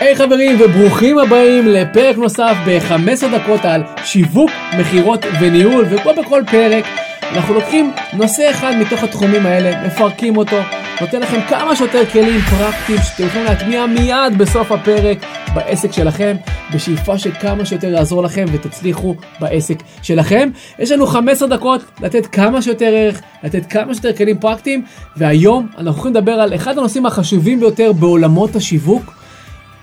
היי 0.00 0.12
hey, 0.12 0.18
חברים 0.18 0.56
וברוכים 0.60 1.18
הבאים 1.18 1.68
לפרק 1.68 2.16
נוסף 2.16 2.56
ב-15 2.66 3.38
דקות 3.38 3.64
על 3.64 3.82
שיווק, 4.04 4.50
מכירות 4.78 5.24
וניהול 5.40 5.86
וכמו 5.90 6.12
בכל 6.14 6.42
פרק 6.50 6.84
אנחנו 7.22 7.54
לוקחים 7.54 7.92
נושא 8.12 8.50
אחד 8.50 8.72
מתוך 8.80 9.02
התחומים 9.02 9.46
האלה, 9.46 9.86
מפרקים 9.86 10.36
אותו, 10.36 10.56
נותן 11.00 11.20
לכם 11.20 11.40
כמה 11.48 11.76
שיותר 11.76 12.06
כלים 12.06 12.40
פרקטיים 12.40 12.98
שאתם 13.02 13.26
יכולים 13.26 13.46
להטמיע 13.46 13.86
מיד 13.86 14.38
בסוף 14.38 14.72
הפרק 14.72 15.18
בעסק 15.54 15.92
שלכם, 15.92 16.36
בשאיפה 16.74 17.18
שכמה 17.18 17.64
שיותר 17.64 17.88
יעזור 17.88 18.22
לכם 18.22 18.44
ותצליחו 18.52 19.14
בעסק 19.40 19.82
שלכם. 20.02 20.50
יש 20.78 20.90
לנו 20.90 21.06
15 21.06 21.48
דקות 21.48 21.80
לתת 22.00 22.26
כמה 22.26 22.62
שיותר 22.62 22.92
ערך, 22.94 23.20
לתת 23.42 23.66
כמה 23.66 23.94
שיותר 23.94 24.16
כלים 24.16 24.38
פרקטיים, 24.38 24.84
והיום 25.16 25.66
אנחנו 25.78 25.90
הולכים 25.90 26.12
לדבר 26.12 26.32
על 26.32 26.54
אחד 26.54 26.78
הנושאים 26.78 27.06
החשובים 27.06 27.60
ביותר 27.60 27.92
בעולמות 27.92 28.56
השיווק, 28.56 29.19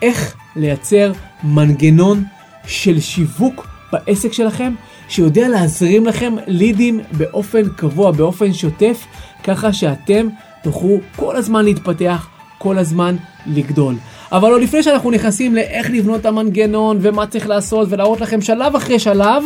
איך 0.02 0.36
לייצר 0.56 1.12
מנגנון 1.44 2.24
של 2.68 3.00
שיווק 3.00 3.68
בעסק 3.92 4.34
שלכם, 4.34 4.74
שיודע 5.10 5.48
להזרים 5.48 6.06
לכם 6.06 6.36
לידים 6.48 7.00
באופן 7.12 7.70
קבוע, 7.70 8.12
באופן 8.12 8.54
שוטף, 8.54 9.06
ככה 9.44 9.74
שאתם 9.74 10.28
תוכלו 10.64 10.98
כל 11.16 11.36
הזמן 11.36 11.66
להתפתח, 11.66 12.28
כל 12.58 12.78
הזמן 12.78 13.16
לגדול. 13.46 13.96
אבל 14.32 14.52
עוד 14.52 14.62
לפני 14.62 14.84
שאנחנו 14.84 15.12
נכנסים 15.12 15.56
לאיך 15.56 15.90
לבנות 15.90 16.22
את 16.22 16.26
המנגנון 16.26 16.98
ומה 17.02 17.28
צריך 17.28 17.48
לעשות 17.48 17.88
ולהראות 17.92 18.22
לכם 18.22 18.42
שלב 18.42 18.76
אחרי 18.76 19.00
שלב, 19.00 19.44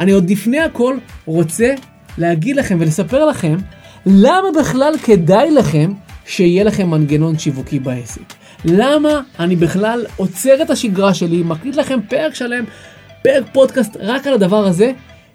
אני 0.00 0.12
עוד 0.12 0.30
לפני 0.30 0.60
הכל 0.60 0.96
רוצה 1.26 1.74
להגיד 2.18 2.56
לכם 2.56 2.76
ולספר 2.80 3.24
לכם 3.24 3.56
למה 4.06 4.48
בכלל 4.60 4.94
כדאי 5.04 5.50
לכם 5.50 5.92
שיהיה 6.26 6.64
לכם 6.64 6.90
מנגנון 6.90 7.38
שיווקי 7.38 7.78
בעסק. 7.78 8.41
למה 8.64 9.20
אני 9.38 9.56
בכלל 9.56 10.06
עוצר 10.16 10.62
את 10.62 10.70
השגרה 10.70 11.14
שלי, 11.14 11.42
מקליט 11.42 11.76
לכם 11.76 11.98
פרק 12.08 12.34
שלם, 12.34 12.64
פרק 13.22 13.44
פודקאסט 13.52 13.96
רק 14.00 14.26
על 14.26 14.34
הדבר 14.34 14.66
הזה, 14.66 14.92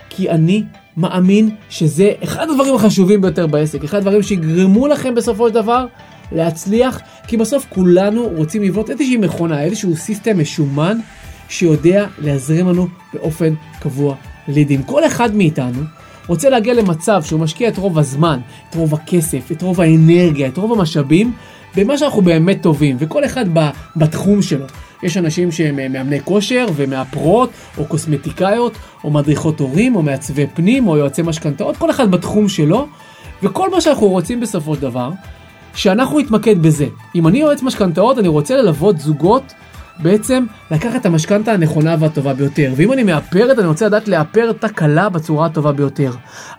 כי 0.10 0.30
אני 0.30 0.64
מאמין 0.98 1.50
שזה 1.70 2.12
אחד 2.24 2.50
הדברים 2.50 2.76
החשובים 2.76 3.22
ביותר 3.22 3.48
בעסק, 3.48 3.84
אחד 3.84 3.98
הדברים 3.98 4.24
שיגרמו 4.24 4.88
לכם 4.88 5.16
בסופו 5.16 5.48
של 5.48 5.54
דבר 5.54 5.86
להצליח, 6.32 7.00
כי 7.28 7.38
בסוף 7.38 7.66
כולנו 7.70 8.30
רוצים 8.36 8.64
לבנות 8.64 8.90
איזושהי 8.90 9.18
מכונה, 9.18 9.64
איזשהו 9.64 9.96
סיסטם 9.96 10.40
משומן 10.40 10.98
שיודע 11.50 12.06
להזרים 12.20 12.68
לנו 12.68 12.88
באופן 13.14 13.54
קבוע 13.80 14.16
לידים. 14.48 14.84
כל 14.84 15.06
אחד 15.06 15.36
מאיתנו 15.36 15.82
רוצה 16.28 16.50
להגיע 16.50 16.74
למצב 16.74 17.24
שהוא 17.24 17.40
משקיע 17.40 17.70
את 17.70 17.78
רוב 17.78 18.00
הזמן, 18.00 18.40
את 18.70 18.76
רוב 18.76 18.94
הכסף, 18.94 19.52
את 19.52 19.62
רוב 19.62 19.82
האנרגיה, 19.82 20.48
את 20.48 20.58
רוב 20.58 20.80
המשאבים, 20.80 21.34
במה 21.76 21.98
שאנחנו 21.98 22.22
באמת 22.22 22.62
טובים, 22.62 22.96
וכל 23.00 23.26
אחד 23.26 23.46
בתחום 23.96 24.42
שלו. 24.42 24.66
יש 25.04 25.18
אנשים 25.18 25.52
שהם 25.52 25.80
אה, 25.80 25.90
מאמני 25.90 26.22
כושר 26.22 26.66
ומאפרות, 26.76 27.50
או 27.78 27.86
קוסמטיקאיות, 27.86 28.74
או 29.04 29.12
מדריכות 29.12 29.60
הורים, 29.60 29.96
או 29.96 30.02
מעצבי 30.02 30.48
פנים, 30.54 30.88
או 30.88 30.98
יועצי 30.98 31.22
משכנתאות, 31.22 31.78
כל 31.78 31.90
אחד 31.90 32.12
בתחום 32.12 32.50
שלו, 32.50 32.88
וכל 33.44 33.72
מה 33.72 33.82
שאנחנו 33.82 34.08
רוצים 34.08 34.40
בסופו 34.40 34.76
של 34.76 34.82
דבר, 34.82 35.12
שאנחנו 35.76 36.20
נתמקד 36.20 36.62
בזה. 36.62 36.86
אם 37.16 37.28
אני 37.28 37.40
יועץ 37.40 37.62
משכנתאות, 37.64 38.20
אני 38.20 38.28
רוצה 38.28 38.56
ללוות 38.56 39.00
זוגות 39.00 39.54
בעצם 40.00 40.46
לקחת 40.72 40.96
את 40.96 41.06
המשכנתה 41.06 41.52
הנכונה 41.52 41.96
והטובה 42.00 42.34
ביותר. 42.34 42.74
ואם 42.76 42.94
אני 42.94 43.04
מאפרת, 43.04 43.60
אני 43.60 43.68
רוצה 43.68 43.86
לדעת 43.86 44.08
לאפר 44.08 44.50
את 44.50 44.64
הכלה 44.64 45.10
בצורה 45.10 45.46
הטובה 45.46 45.72
ביותר. 45.72 46.12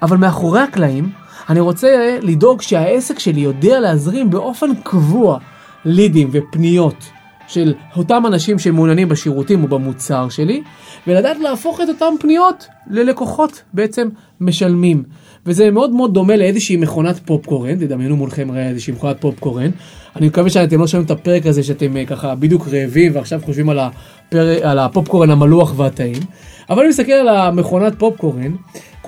אבל 0.03 0.17
מאחורי 0.17 0.61
הקלעים, 0.61 1.11
אני 1.49 1.61
רוצה 1.61 2.19
לדאוג 2.23 2.63
שהעסק 2.63 3.19
שלי 3.19 3.41
יודע 3.41 3.81
להזרים 3.81 4.31
באופן 4.31 4.75
קבוע 4.83 5.39
לידים 5.85 6.29
ופניות 6.33 7.05
של 7.49 7.75
אותם 7.97 8.23
אנשים 8.27 8.59
שמעוניינים 8.59 9.09
בשירותים 9.09 9.63
או 9.63 9.69
במוצר 9.69 10.29
שלי, 10.29 10.63
ולדעת 11.07 11.39
להפוך 11.39 11.81
את 11.81 11.89
אותם 11.89 12.15
פניות 12.21 12.67
ללקוחות 12.91 13.63
בעצם 13.73 14.09
משלמים. 14.41 15.03
וזה 15.47 15.71
מאוד 15.71 15.91
מאוד 15.91 16.15
דומה 16.15 16.37
לאיזושהי 16.37 16.77
מכונת 16.77 17.19
פופקורן, 17.25 17.75
תדמיינו 17.75 18.17
מולכם 18.17 18.57
איזושהי 18.57 18.93
מכונת 18.93 19.21
פופקורן. 19.21 19.71
אני 20.17 20.27
מקווה 20.27 20.51
שאתם 20.51 20.81
לא 20.81 20.87
שומעים 20.87 21.07
את 21.07 21.11
הפרק 21.11 21.47
הזה 21.47 21.63
שאתם 21.63 21.97
אה, 21.97 22.07
ככה 22.07 22.35
בדיוק 22.35 22.69
רעבים 22.69 23.15
ועכשיו 23.15 23.41
חושבים 23.45 23.69
על, 23.69 23.79
הפר... 23.79 24.69
על 24.69 24.79
הפופקורן 24.79 25.31
המלוח 25.31 25.75
והטעים. 25.77 26.23
אבל 26.71 26.81
אני 26.81 26.89
מסתכל 26.89 27.13
על 27.13 27.29
המכונת 27.29 27.99
פופקורן, 27.99 28.53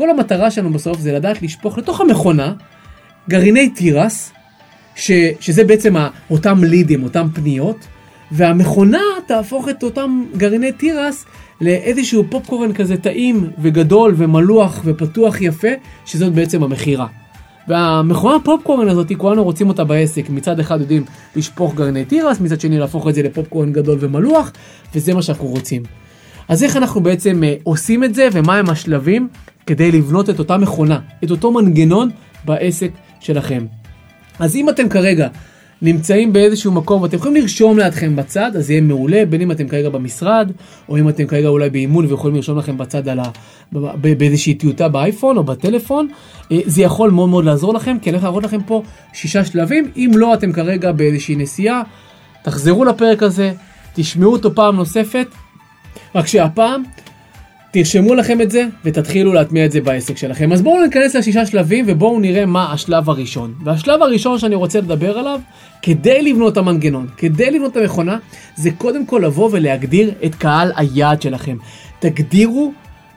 כל 0.00 0.10
המטרה 0.10 0.50
שלנו 0.50 0.72
בסוף 0.72 1.00
זה 1.00 1.12
לדעת 1.12 1.42
לשפוך 1.42 1.78
לתוך 1.78 2.00
המכונה 2.00 2.52
גרעיני 3.30 3.68
תירס, 3.68 4.32
ש... 4.94 5.10
שזה 5.40 5.64
בעצם 5.64 5.94
אותם 6.30 6.64
לידים, 6.64 7.02
אותם 7.02 7.26
פניות, 7.34 7.86
והמכונה 8.32 9.00
תהפוך 9.26 9.68
את 9.68 9.82
אותם 9.82 10.24
גרעיני 10.36 10.72
תירס 10.72 11.24
לאיזשהו 11.60 12.24
פופקורן 12.30 12.72
כזה 12.72 12.96
טעים 12.96 13.50
וגדול 13.58 14.14
ומלוח 14.16 14.80
ופתוח 14.84 15.40
יפה, 15.40 15.68
שזאת 16.04 16.32
בעצם 16.32 16.62
המכירה. 16.62 17.06
והמכונה 17.68 18.36
פופקורן 18.44 18.88
הזאת, 18.88 19.12
כולנו 19.16 19.44
רוצים 19.44 19.68
אותה 19.68 19.84
בעסק. 19.84 20.30
מצד 20.30 20.60
אחד 20.60 20.80
יודעים 20.80 21.04
לשפוך 21.36 21.74
גרעיני 21.74 22.04
תירס, 22.04 22.40
מצד 22.40 22.60
שני 22.60 22.78
להפוך 22.78 23.08
את 23.08 23.14
זה 23.14 23.22
לפופקורן 23.22 23.72
גדול 23.72 23.98
ומלוח, 24.00 24.52
וזה 24.94 25.14
מה 25.14 25.22
שאנחנו 25.22 25.46
רוצים. 25.46 25.82
אז 26.48 26.62
איך 26.64 26.76
אנחנו 26.76 27.00
בעצם 27.00 27.42
uh, 27.42 27.60
עושים 27.62 28.04
את 28.04 28.14
זה, 28.14 28.28
ומה 28.32 28.56
הם 28.56 28.70
השלבים 28.70 29.28
כדי 29.70 29.92
לבנות 29.92 30.30
את 30.30 30.38
אותה 30.38 30.56
מכונה, 30.56 30.98
את 31.24 31.30
אותו 31.30 31.50
מנגנון 31.52 32.10
בעסק 32.44 32.90
שלכם. 33.20 33.66
אז 34.38 34.56
אם 34.56 34.68
אתם 34.68 34.88
כרגע 34.88 35.28
נמצאים 35.82 36.32
באיזשהו 36.32 36.72
מקום 36.72 37.02
ואתם 37.02 37.16
יכולים 37.16 37.42
לרשום 37.42 37.78
לידכם 37.78 38.16
בצד, 38.16 38.56
אז 38.56 38.70
יהיה 38.70 38.80
מעולה, 38.80 39.22
בין 39.26 39.40
אם 39.40 39.50
אתם 39.50 39.68
כרגע 39.68 39.88
במשרד, 39.88 40.52
או 40.88 40.98
אם 40.98 41.08
אתם 41.08 41.26
כרגע 41.26 41.48
אולי 41.48 41.70
באימון 41.70 42.06
ויכולים 42.06 42.36
לרשום 42.36 42.58
לכם 42.58 42.78
בצד 42.78 43.08
ה... 43.08 43.22
באיזושהי 44.00 44.54
טיוטה 44.54 44.88
באייפון 44.88 45.36
או 45.36 45.44
בטלפון, 45.44 46.08
אה, 46.52 46.58
זה 46.66 46.82
יכול 46.82 47.10
מאוד 47.10 47.28
מאוד 47.28 47.44
לעזור 47.44 47.74
לכם, 47.74 47.96
כי 48.02 48.10
אני 48.10 48.14
הולך 48.14 48.24
להראות 48.24 48.44
לכם 48.44 48.62
פה 48.62 48.82
שישה 49.12 49.44
שלבים, 49.44 49.90
אם 49.96 50.10
לא 50.14 50.34
אתם 50.34 50.52
כרגע 50.52 50.92
באיזושהי 50.92 51.36
נסיעה, 51.36 51.82
תחזרו 52.42 52.84
לפרק 52.84 53.22
הזה, 53.22 53.52
תשמעו 53.94 54.32
אותו 54.32 54.54
פעם 54.54 54.76
נוספת, 54.76 55.26
רק 56.14 56.26
שהפעם 56.26 56.82
תרשמו 57.72 58.14
לכם 58.14 58.40
את 58.40 58.50
זה 58.50 58.66
ותתחילו 58.84 59.32
להטמיע 59.32 59.64
את 59.64 59.72
זה 59.72 59.80
בעסק 59.80 60.16
שלכם. 60.16 60.52
אז 60.52 60.62
בואו 60.62 60.82
ניכנס 60.82 61.16
לשישה 61.16 61.46
שלבים 61.46 61.84
ובואו 61.88 62.20
נראה 62.20 62.46
מה 62.46 62.72
השלב 62.72 63.10
הראשון. 63.10 63.54
והשלב 63.64 64.02
הראשון 64.02 64.38
שאני 64.38 64.54
רוצה 64.54 64.78
לדבר 64.78 65.18
עליו, 65.18 65.40
כדי 65.82 66.22
לבנות 66.22 66.52
את 66.52 66.58
המנגנון, 66.58 67.06
כדי 67.16 67.50
לבנות 67.50 67.72
את 67.72 67.76
המכונה, 67.76 68.18
זה 68.56 68.70
קודם 68.70 69.06
כל 69.06 69.22
לבוא 69.24 69.48
ולהגדיר 69.52 70.12
את 70.24 70.34
קהל 70.34 70.72
היעד 70.76 71.22
שלכם. 71.22 71.56
תגדירו 71.98 72.72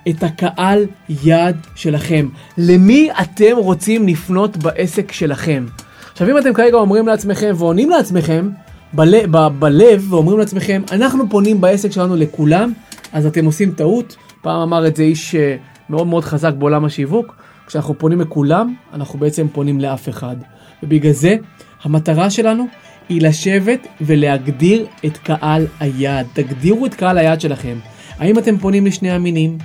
את 0.10 0.24
הקהל 0.24 0.86
יעד 1.24 1.58
שלכם. 1.76 2.30
למי 2.58 3.10
אתם 3.22 3.58
רוצים 3.58 4.08
לפנות 4.08 4.58
בעסק 4.58 5.12
שלכם? 5.12 5.66
עכשיו 6.12 6.30
אם 6.30 6.38
אתם 6.38 6.54
כרגע 6.54 6.78
אומרים 6.78 7.08
לעצמכם 7.08 7.54
ועונים 7.58 7.90
לעצמכם 7.90 8.50
בלב, 8.94 9.38
בלב 9.60 10.14
ואומרים 10.14 10.40
לעצמכם, 10.40 10.82
אנחנו 10.92 11.30
פונים 11.30 11.62
בעסק 11.62 11.92
שלנו 11.92 12.16
לכולם, 12.16 12.74
אז 13.14 13.26
אתם 13.26 13.46
עושים 13.46 13.72
טעות. 13.72 14.16
פעם 14.44 14.62
אמר 14.62 14.88
את 14.88 14.96
זה 14.96 15.04
איש 15.04 15.36
אה, 15.36 15.56
מאוד 15.90 16.08
מאוד 16.08 16.24
חזק 16.24 16.54
בעולם 16.54 16.86
השיווק, 16.86 17.36
כשאנחנו 17.68 17.98
פונים 17.98 18.22
לכולם, 18.22 18.76
אנחנו 18.94 19.20
בעצם 19.20 19.48
פונים 19.48 19.82
לאף 19.82 20.10
אחד. 20.10 20.36
ובגלל 20.84 21.12
זה, 21.12 21.36
המטרה 21.84 22.30
שלנו 22.30 22.66
היא 23.10 23.22
לשבת 23.22 23.88
ולהגדיר 24.02 24.86
את 25.06 25.18
קהל 25.18 25.68
היעד. 25.80 26.28
תגדירו 26.34 26.86
את 26.86 26.94
קהל 26.94 27.18
היעד 27.18 27.42
שלכם. 27.42 27.78
האם 28.20 28.38
אתם 28.38 28.58
פונים 28.58 28.86
לשני 28.86 29.12
המינים? 29.12 29.58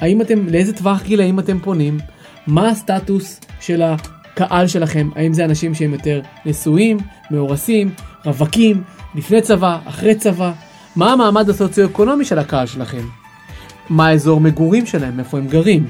האם 0.00 0.20
אתם, 0.20 0.48
לאיזה 0.48 0.72
טווח 0.72 1.02
גילאים 1.02 1.38
אתם 1.38 1.58
פונים? 1.58 1.98
מה 2.46 2.68
הסטטוס 2.68 3.40
של 3.60 3.82
הקהל 3.82 4.66
שלכם? 4.66 5.08
האם 5.16 5.32
זה 5.32 5.44
אנשים 5.44 5.74
שהם 5.74 5.92
יותר 5.92 6.20
נשואים, 6.46 6.98
מאורסים, 7.30 7.90
רווקים, 8.24 8.82
לפני 9.14 9.42
צבא, 9.42 9.78
אחרי 9.84 10.14
צבא? 10.14 10.52
מה 10.96 11.12
המעמד 11.12 11.48
הסוציו-אקונומי 11.48 12.24
של 12.24 12.38
הקהל 12.38 12.66
שלכם? 12.66 13.21
מה 13.90 14.06
האזור 14.06 14.40
מגורים 14.40 14.86
שלהם, 14.86 15.18
איפה 15.18 15.38
הם 15.38 15.46
גרים, 15.46 15.86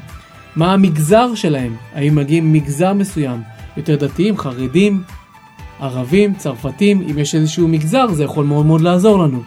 מה 0.56 0.72
המגזר 0.72 1.34
שלהם, 1.34 1.76
האם 1.94 2.14
מגיעים 2.14 2.52
מגזר 2.52 2.92
מסוים, 2.92 3.42
יותר 3.76 3.96
דתיים, 3.96 4.36
חרדים, 4.36 5.02
ערבים, 5.80 6.34
צרפתים, 6.34 7.06
אם 7.10 7.18
יש 7.18 7.34
איזשהו 7.34 7.68
מגזר 7.68 8.12
זה 8.12 8.24
יכול 8.24 8.44
מאוד 8.44 8.66
מאוד 8.66 8.80
לעזור 8.80 9.18
לנו. 9.18 9.42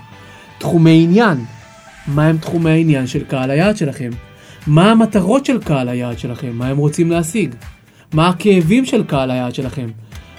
תחומי 0.58 1.04
עניין, 1.04 1.46
מה 2.08 2.26
הם 2.26 2.38
תחומי 2.38 2.72
העניין 2.72 3.08
של 3.08 3.24
קהל 3.24 3.52
היעד 3.52 3.78
שלכם? 3.78 4.10
מה 4.68 4.92
המטרות 4.92 5.46
של 5.46 5.60
קהל 5.64 5.90
היעד 5.90 6.20
שלכם? 6.20 6.52
מה 6.54 6.68
הם 6.68 6.78
רוצים 6.78 7.12
להשיג? 7.12 7.56
מה 8.14 8.28
הכאבים 8.28 8.86
של 8.86 9.04
קהל 9.04 9.32
היעד 9.32 9.56
שלכם? 9.56 9.88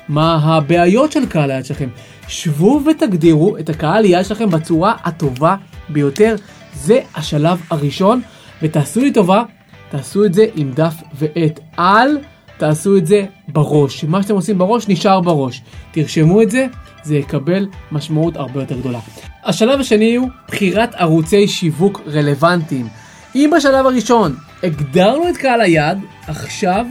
מה 0.08 0.34
הבעיות 0.42 1.12
של 1.12 1.26
קהל 1.26 1.50
היעד 1.50 1.64
שלכם? 1.64 1.88
שבו 2.28 2.80
ותגדירו 2.86 3.58
את 3.58 3.68
הקהל 3.68 4.04
היעד 4.04 4.24
שלכם 4.24 4.50
בצורה 4.50 4.94
הטובה 5.04 5.56
ביותר. 5.88 6.36
זה 6.76 7.00
השלב 7.14 7.62
הראשון, 7.70 8.20
ותעשו 8.62 9.00
לי 9.00 9.12
טובה, 9.12 9.42
תעשו 9.90 10.24
את 10.24 10.34
זה 10.34 10.46
עם 10.54 10.72
דף 10.72 10.94
ועט. 11.14 11.60
אל 11.78 12.18
תעשו 12.58 12.96
את 12.96 13.06
זה 13.06 13.24
בראש. 13.48 14.04
מה 14.04 14.22
שאתם 14.22 14.34
עושים 14.34 14.58
בראש 14.58 14.88
נשאר 14.88 15.20
בראש. 15.20 15.62
תרשמו 15.92 16.42
את 16.42 16.50
זה, 16.50 16.66
זה 17.02 17.16
יקבל 17.16 17.66
משמעות 17.92 18.36
הרבה 18.36 18.60
יותר 18.60 18.78
גדולה. 18.78 18.98
השלב 19.44 19.80
השני 19.80 20.14
הוא 20.14 20.28
בחירת 20.48 20.94
ערוצי 20.94 21.48
שיווק 21.48 22.00
רלוונטיים. 22.06 22.88
אם 23.34 23.50
בשלב 23.56 23.86
הראשון 23.86 24.36
הגדרנו 24.62 25.28
את 25.28 25.36
קהל 25.36 25.60
היעד, 25.60 25.98
עכשיו 26.26 26.86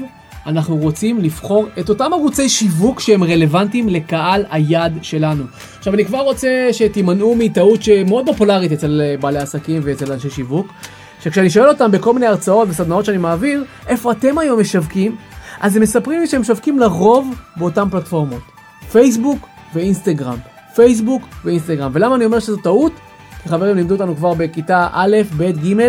אנחנו 0.46 0.78
רוצים 0.78 1.20
לבחור 1.20 1.68
את 1.80 1.90
אותם 1.90 2.14
ערוצי 2.14 2.50
שיווק 2.50 3.00
שהם 3.00 3.24
רלוונטיים 3.24 3.90
לקהל 3.90 4.46
היעד 4.50 4.98
שלנו. 5.02 5.44
עכשיו 5.78 5.94
אני 5.94 6.06
כבר 6.06 6.22
רוצה 6.22 6.68
שתימנעו 6.72 7.36
מטעות 7.36 7.84
שמאוד 7.84 8.26
פופולרית 8.26 8.72
אצל 8.72 9.02
בעלי 9.20 9.40
עסקים 9.40 9.82
ואצל 9.86 10.12
אנשי 10.12 10.30
שיווק, 10.30 10.68
שכשאני 11.24 11.50
שואל 11.50 11.70
אותם 11.70 11.92
בכל 11.92 12.14
מיני 12.14 12.26
הרצאות 12.26 12.68
וסדנאות 12.72 13.06
שאני 13.06 13.18
מעביר, 13.18 13.64
איפה 13.88 14.12
אתם 14.12 14.38
היום 14.38 14.60
משווקים? 14.60 15.16
אז 15.60 15.76
הם 15.76 15.82
מספרים 15.82 16.20
לי 16.20 16.28
שהם 16.28 16.42
משווקים 16.42 16.80
לרוב 16.80 17.36
באותן 17.58 17.90
פלטפורמות, 17.90 18.42
פייסבוק 18.92 19.48
ואינסטגרם. 19.74 20.38
פייסבוק 20.76 21.28
ואינסטגרם. 21.46 21.92
ולמה 21.94 22.16
אני 22.16 22.26
אומר 22.26 22.40
שזו 22.40 22.58
טעות? 22.58 22.92
כי 23.44 23.50
חברים 23.50 23.76
לימדו 23.76 23.94
אותנו 23.94 24.16
כבר 24.16 24.34
בכיתה 24.34 24.88
א', 24.92 25.18
ב', 25.38 25.44
ג', 25.44 25.88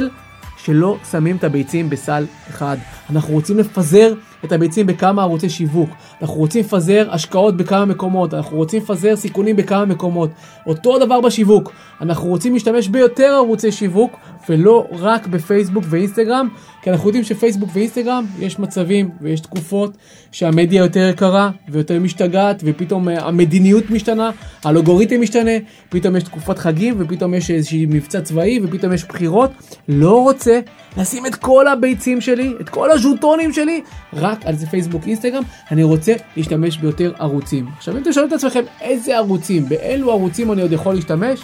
שלא 0.67 0.97
שמים 1.11 1.37
את 1.37 1.45
הביצים 1.45 1.91
בסל 1.91 2.25
אחד. 2.51 2.77
אנחנו 3.11 3.35
רוצים 3.35 3.59
לפזר 3.59 4.15
את 4.45 4.53
הביצים 4.53 4.87
בכמה 4.87 5.23
ערוצי 5.23 5.49
שיווק. 5.49 5.91
אנחנו 6.23 6.37
רוצים 6.37 6.61
לפזר 6.65 7.09
השקעות 7.11 7.57
בכמה 7.57 7.85
מקומות. 7.85 8.35
אנחנו 8.35 8.57
רוצים 8.57 8.83
לפזר 8.83 9.17
סיכונים 9.17 9.57
בכמה 9.57 9.85
מקומות. 9.85 10.31
אותו 10.67 10.99
דבר 10.99 11.21
בשיווק. 11.21 11.73
אנחנו 12.01 12.29
רוצים 12.29 12.53
להשתמש 12.55 12.89
ביותר 12.89 13.33
ערוצי 13.33 13.73
שיווק 13.73 14.17
ולא 14.48 14.87
רק 14.90 15.26
בפייסבוק 15.26 15.84
ואינסטגרם, 15.88 16.48
כי 16.82 16.90
אנחנו 16.90 17.08
יודעים 17.08 17.25
שפייסבוק 17.25 17.70
ואינסטגרם 17.72 18.26
יש 18.38 18.58
מצבים 18.58 19.10
ויש 19.20 19.40
תקופות 19.40 19.96
שהמדיה 20.32 20.78
יותר 20.78 21.08
יקרה 21.12 21.50
ויותר 21.69 22.00
משתגעת 22.00 22.62
ופתאום 22.64 23.08
אה, 23.08 23.26
המדיניות 23.26 23.90
משתנה, 23.90 24.31
האלגוריתם 24.64 25.20
משתנה, 25.20 25.50
פתאום 25.88 26.16
יש 26.16 26.22
תקופת 26.22 26.58
חגים 26.58 26.94
ופתאום 26.98 27.34
יש 27.34 27.50
איזשהו 27.50 27.78
מבצע 27.88 28.20
צבאי 28.20 28.60
ופתאום 28.62 28.93
יש 28.93 29.04
בחירות. 29.04 29.50
לא 29.88 30.22
רוצה 30.22 30.60
לשים 30.96 31.26
את 31.26 31.34
כל 31.34 31.69
הביצים 31.69 32.20
שלי, 32.20 32.52
את 32.60 32.69
כל 32.69 32.90
הז'וטונים 32.90 33.52
שלי, 33.52 33.81
רק 34.12 34.46
על 34.46 34.54
זה 34.54 34.66
פייסבוק 34.66 35.06
אינסטגרם, 35.06 35.43
אני 35.70 35.82
רוצה 35.82 36.12
להשתמש 36.37 36.78
ביותר 36.78 37.12
ערוצים. 37.19 37.66
עכשיו 37.76 37.96
אם 37.96 38.12
שואלים 38.12 38.28
את 38.28 38.37
עצמכם 38.37 38.62
איזה 38.81 39.16
ערוצים, 39.16 39.69
באילו 39.69 40.10
ערוצים 40.10 40.52
אני 40.52 40.62
עוד 40.62 40.72
יכול 40.72 40.94
להשתמש, 40.94 41.40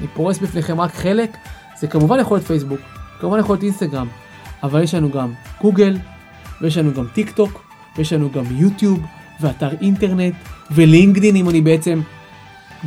אני 0.00 0.08
פורס 0.14 0.38
בפניכם 0.38 0.80
רק 0.80 0.94
חלק. 0.94 1.36
זה 1.80 1.86
כמובן 1.86 2.20
יכול 2.20 2.36
להיות 2.36 2.46
פייסבוק, 2.46 2.80
כמובן 3.20 3.38
יכול 3.38 3.54
להיות 3.54 3.62
אינסטגרם, 3.62 4.08
אבל 4.62 4.82
יש 4.82 4.94
לנו 4.94 5.10
גם 5.10 5.32
גוגל, 5.60 5.96
ויש 6.60 6.78
לנו 6.78 6.94
גם 6.94 7.06
טיק 7.12 7.30
טוק, 7.30 7.64
ויש 7.96 8.12
לנו 8.12 8.30
גם 8.30 8.44
יוטיוב, 8.50 9.00
ואתר 9.40 9.70
אינטרנט, 9.80 10.34
ולינקדין 10.70 11.36
אם 11.36 11.48
אני 11.50 11.60
בעצם 11.60 12.00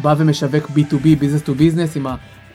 בא 0.01 0.15
ומשווק 0.17 0.69
B2B, 0.69 1.03
business 1.03 1.45
to 1.45 1.49
business, 1.49 1.95
עם 1.97 2.07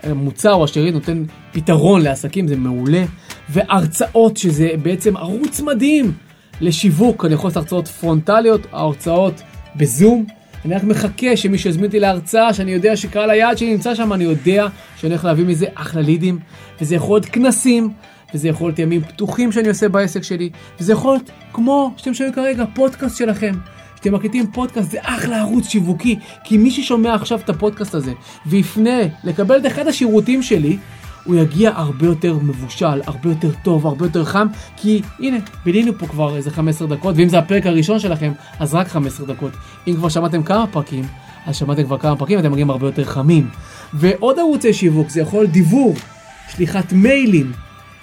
המוצר 0.02 0.52
או 0.52 0.64
השירית 0.64 0.94
נותן 0.94 1.24
פתרון 1.52 2.02
לעסקים, 2.02 2.48
זה 2.48 2.56
מעולה, 2.56 3.04
והרצאות 3.48 4.36
שזה 4.36 4.70
בעצם 4.82 5.16
ערוץ 5.16 5.60
מדהים 5.60 6.12
לשיווק, 6.60 7.24
אני 7.24 7.34
יכול 7.34 7.48
לעשות 7.48 7.56
הרצאות 7.62 7.88
פרונטליות, 7.88 8.66
הרצאות 8.72 9.42
בזום, 9.76 10.26
אני 10.64 10.74
רק 10.74 10.84
מחכה 10.84 11.36
שמישהו 11.36 11.70
יזמין 11.70 11.86
אותי 11.86 12.00
להרצאה, 12.00 12.54
שאני 12.54 12.72
יודע 12.72 12.96
שקהל 12.96 13.30
היעד 13.30 13.58
שלי 13.58 13.72
נמצא 13.72 13.94
שם, 13.94 14.12
אני 14.12 14.24
יודע 14.24 14.66
שאני 14.96 15.12
הולך 15.12 15.24
להביא 15.24 15.44
מזה 15.44 15.66
אחלה 15.74 16.02
לידים, 16.02 16.38
וזה 16.80 16.94
יכול 16.94 17.16
להיות 17.16 17.26
כנסים, 17.26 17.90
וזה 18.34 18.48
יכול 18.48 18.68
להיות 18.68 18.78
ימים 18.78 19.02
פתוחים 19.02 19.52
שאני 19.52 19.68
עושה 19.68 19.88
בעסק 19.88 20.22
שלי, 20.22 20.50
וזה 20.80 20.92
יכול 20.92 21.12
להיות 21.12 21.30
כמו 21.52 21.92
שאתם 21.96 22.14
שומעים 22.14 22.34
כרגע, 22.34 22.64
פודקאסט 22.74 23.16
שלכם. 23.16 23.54
כשאתם 23.94 24.14
מקליטים 24.14 24.46
פודקאסט 24.46 24.90
זה 24.90 24.98
אחלה 25.02 25.38
ערוץ 25.38 25.68
שיווקי, 25.68 26.18
כי 26.44 26.58
מי 26.58 26.70
ששומע 26.70 27.14
עכשיו 27.14 27.40
את 27.44 27.50
הפודקאסט 27.50 27.94
הזה 27.94 28.12
ויפנה 28.46 28.98
לקבל 29.24 29.56
את 29.56 29.66
אחד 29.66 29.86
השירותים 29.86 30.42
שלי, 30.42 30.76
הוא 31.28 31.36
יגיע 31.36 31.72
הרבה 31.74 32.06
יותר 32.06 32.38
מבושל, 32.42 33.00
הרבה 33.06 33.28
יותר 33.28 33.50
טוב, 33.62 33.86
הרבה 33.86 34.06
יותר 34.06 34.24
חם, 34.24 34.46
כי 34.76 35.02
הנה, 35.20 35.36
בילינו 35.64 35.92
פה 35.98 36.06
כבר 36.06 36.36
איזה 36.36 36.50
15 36.50 36.88
דקות, 36.88 37.14
ואם 37.16 37.28
זה 37.28 37.38
הפרק 37.38 37.66
הראשון 37.66 37.98
שלכם, 37.98 38.32
אז 38.58 38.74
רק 38.74 38.88
15 38.88 39.26
דקות. 39.26 39.52
אם 39.86 39.94
כבר 39.96 40.08
שמעתם 40.08 40.42
כמה 40.42 40.66
פרקים, 40.66 41.04
אז 41.46 41.56
שמעתם 41.56 41.84
כבר 41.84 41.98
כמה 41.98 42.16
פרקים, 42.16 42.38
אתם 42.38 42.52
מגיעים 42.52 42.70
הרבה 42.70 42.86
יותר 42.86 43.04
חמים. 43.04 43.48
ועוד 43.94 44.38
ערוצי 44.38 44.72
שיווק, 44.72 45.10
זה 45.10 45.20
יכול 45.20 45.46
דיבור, 45.46 45.94
שליחת 46.48 46.92
מיילים, 46.92 47.52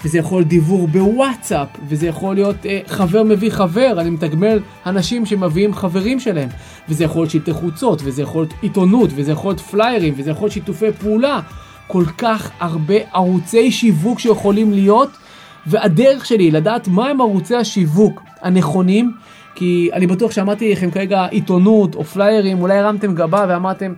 וזה 0.05 0.17
יכול 0.17 0.43
דיבור 0.43 0.87
בוואטסאפ, 0.87 1.67
וזה 1.87 2.07
יכול 2.07 2.35
להיות 2.35 2.65
אה, 2.65 2.79
חבר 2.87 3.23
מביא 3.23 3.51
חבר, 3.51 3.95
אני 3.97 4.09
מתגמל 4.09 4.59
אנשים 4.85 5.25
שמביאים 5.25 5.73
חברים 5.73 6.19
שלהם, 6.19 6.49
וזה 6.89 7.03
יכול 7.03 7.21
להיות 7.21 7.31
שלטי 7.31 7.53
חוצות, 7.53 8.01
וזה 8.03 8.21
יכול 8.21 8.41
להיות 8.41 8.53
עיתונות, 8.61 9.09
וזה 9.15 9.31
יכול 9.31 9.51
להיות 9.51 9.61
פליירים, 9.61 10.13
וזה 10.17 10.31
יכול 10.31 10.43
להיות 10.43 10.53
שיתופי 10.53 10.91
פעולה, 10.91 11.39
כל 11.87 12.05
כך 12.17 12.51
הרבה 12.59 12.95
ערוצי 13.13 13.71
שיווק 13.71 14.19
שיכולים 14.19 14.71
להיות, 14.71 15.09
והדרך 15.67 16.25
שלי 16.25 16.51
לדעת 16.51 16.87
מהם 16.87 17.21
ערוצי 17.21 17.55
השיווק 17.55 18.21
הנכונים, 18.41 19.11
כי 19.55 19.89
אני 19.93 20.07
בטוח 20.07 20.31
שאמרתי 20.31 20.71
לכם 20.71 20.91
כרגע 20.91 21.25
עיתונות 21.25 21.95
או 21.95 22.03
פליירים, 22.03 22.61
אולי 22.61 22.77
הרמתם 22.77 23.15
גבה 23.15 23.45
ואמרתם, 23.49 23.93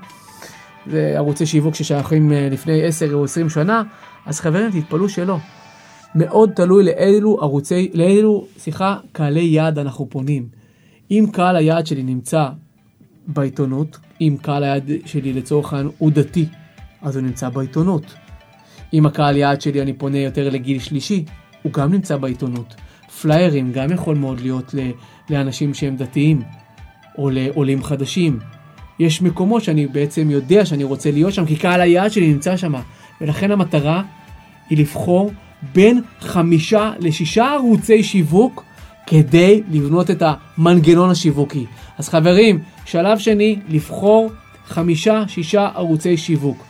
זה 0.87 1.13
ערוצי 1.15 1.45
שיווק 1.45 1.75
ששייכים 1.75 2.31
אה, 2.31 2.47
לפני 2.51 2.83
10 2.83 3.13
או 3.13 3.23
20 3.23 3.49
שנה, 3.49 3.83
אז 4.25 4.39
חברים 4.39 4.71
תתפלאו 4.71 5.09
שלא. 5.09 5.37
מאוד 6.15 6.51
תלוי 6.55 6.83
לאילו 6.83 7.37
ערוצי, 7.41 7.91
לאילו, 7.93 8.45
סליחה, 8.57 8.97
קהלי 9.11 9.43
יעד 9.43 9.79
אנחנו 9.79 10.07
פונים. 10.09 10.47
אם 11.11 11.25
קהל 11.31 11.55
היעד 11.55 11.87
שלי 11.87 12.03
נמצא 12.03 12.47
בעיתונות, 13.27 13.97
אם 14.21 14.35
קהל 14.41 14.63
היעד 14.63 14.91
שלי 15.05 15.33
לצורך 15.33 15.73
העניין 15.73 15.91
הוא 15.97 16.11
דתי, 16.11 16.45
אז 17.01 17.15
הוא 17.15 17.23
נמצא 17.23 17.49
בעיתונות. 17.49 18.13
אם 18.93 19.05
הקהל 19.05 19.37
יעד 19.37 19.61
שלי 19.61 19.81
אני 19.81 19.93
פונה 19.93 20.17
יותר 20.17 20.49
לגיל 20.49 20.79
שלישי, 20.79 21.25
הוא 21.63 21.73
גם 21.73 21.91
נמצא 21.91 22.17
בעיתונות. 22.17 22.75
פליירים 23.21 23.71
גם 23.71 23.91
יכול 23.91 24.15
מאוד 24.15 24.39
להיות 24.39 24.75
לאנשים 25.29 25.73
שהם 25.73 25.95
דתיים, 25.95 26.41
או 27.17 27.29
לעולים 27.29 27.83
חדשים. 27.83 28.39
יש 28.99 29.21
מקומות 29.21 29.63
שאני 29.63 29.87
בעצם 29.87 30.29
יודע 30.29 30.65
שאני 30.65 30.83
רוצה 30.83 31.11
להיות 31.11 31.33
שם, 31.33 31.45
כי 31.45 31.55
קהל 31.55 31.81
היעד 31.81 32.11
שלי 32.11 32.33
נמצא 32.33 32.57
שם. 32.57 32.73
ולכן 33.21 33.51
המטרה 33.51 34.03
היא 34.69 34.77
לבחור 34.77 35.31
בין 35.73 36.01
חמישה 36.19 36.91
לשישה 36.99 37.53
ערוצי 37.53 38.03
שיווק 38.03 38.63
כדי 39.07 39.61
לבנות 39.71 40.11
את 40.11 40.23
המנגנון 40.25 41.09
השיווקי. 41.09 41.65
אז 41.97 42.09
חברים, 42.09 42.59
שלב 42.85 43.17
שני, 43.17 43.59
לבחור 43.69 44.31
חמישה, 44.65 45.23
שישה 45.27 45.69
ערוצי 45.75 46.17
שיווק. 46.17 46.63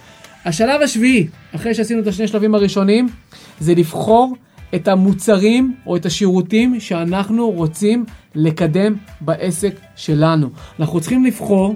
השלב 0.47 0.81
השביעי, 0.81 1.27
אחרי 1.55 1.73
שעשינו 1.73 2.01
את 2.01 2.07
השני 2.07 2.27
שלבים 2.27 2.55
הראשונים, 2.55 3.09
זה 3.59 3.75
לבחור 3.75 4.35
את 4.75 4.87
המוצרים 4.87 5.75
או 5.85 5.95
את 5.95 6.05
השירותים 6.05 6.79
שאנחנו 6.79 7.49
רוצים 7.49 8.05
לקדם 8.35 8.95
בעסק 9.21 9.75
שלנו. 9.95 10.49
אנחנו 10.79 10.99
צריכים 10.99 11.25
לבחור 11.25 11.75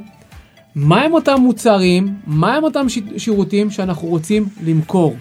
מהם 0.75 1.13
אותם 1.13 1.35
מוצרים, 1.39 2.13
מהם 2.27 2.63
אותם 2.63 2.85
שירותים 3.17 3.71
שאנחנו 3.71 4.07
רוצים 4.07 4.45
למכור. 4.63 5.15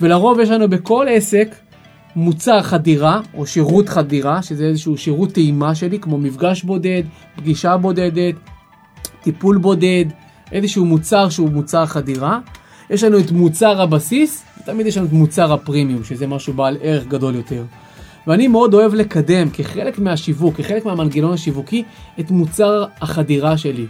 ולרוב 0.00 0.40
יש 0.40 0.48
לנו 0.48 0.68
בכל 0.68 1.06
עסק 1.10 1.54
מוצר 2.16 2.62
חדירה 2.62 3.20
או 3.34 3.46
שירות 3.46 3.88
חדירה, 3.88 4.42
שזה 4.42 4.64
איזשהו 4.64 4.96
שירות 4.96 5.32
טעימה 5.32 5.74
שלי, 5.74 5.98
כמו 5.98 6.18
מפגש 6.18 6.62
בודד, 6.62 7.02
פגישה 7.36 7.76
בודדת, 7.76 8.34
טיפול 9.22 9.58
בודד, 9.58 10.04
איזשהו 10.52 10.84
מוצר 10.84 11.28
שהוא 11.28 11.50
מוצר 11.50 11.86
חדירה. 11.86 12.38
יש 12.90 13.04
לנו 13.04 13.18
את 13.18 13.30
מוצר 13.30 13.82
הבסיס, 13.82 14.44
ותמיד 14.60 14.86
יש 14.86 14.96
לנו 14.96 15.06
את 15.06 15.12
מוצר 15.12 15.52
הפרימיום, 15.52 16.04
שזה 16.04 16.26
משהו 16.26 16.52
בעל 16.52 16.76
ערך 16.80 17.06
גדול 17.06 17.34
יותר. 17.34 17.64
ואני 18.26 18.48
מאוד 18.48 18.74
אוהב 18.74 18.94
לקדם 18.94 19.50
כחלק 19.50 19.98
מהשיווק, 19.98 20.56
כחלק 20.56 20.84
מהמנגנון 20.84 21.32
השיווקי, 21.32 21.84
את 22.20 22.30
מוצר 22.30 22.84
החדירה 23.00 23.58
שלי. 23.58 23.86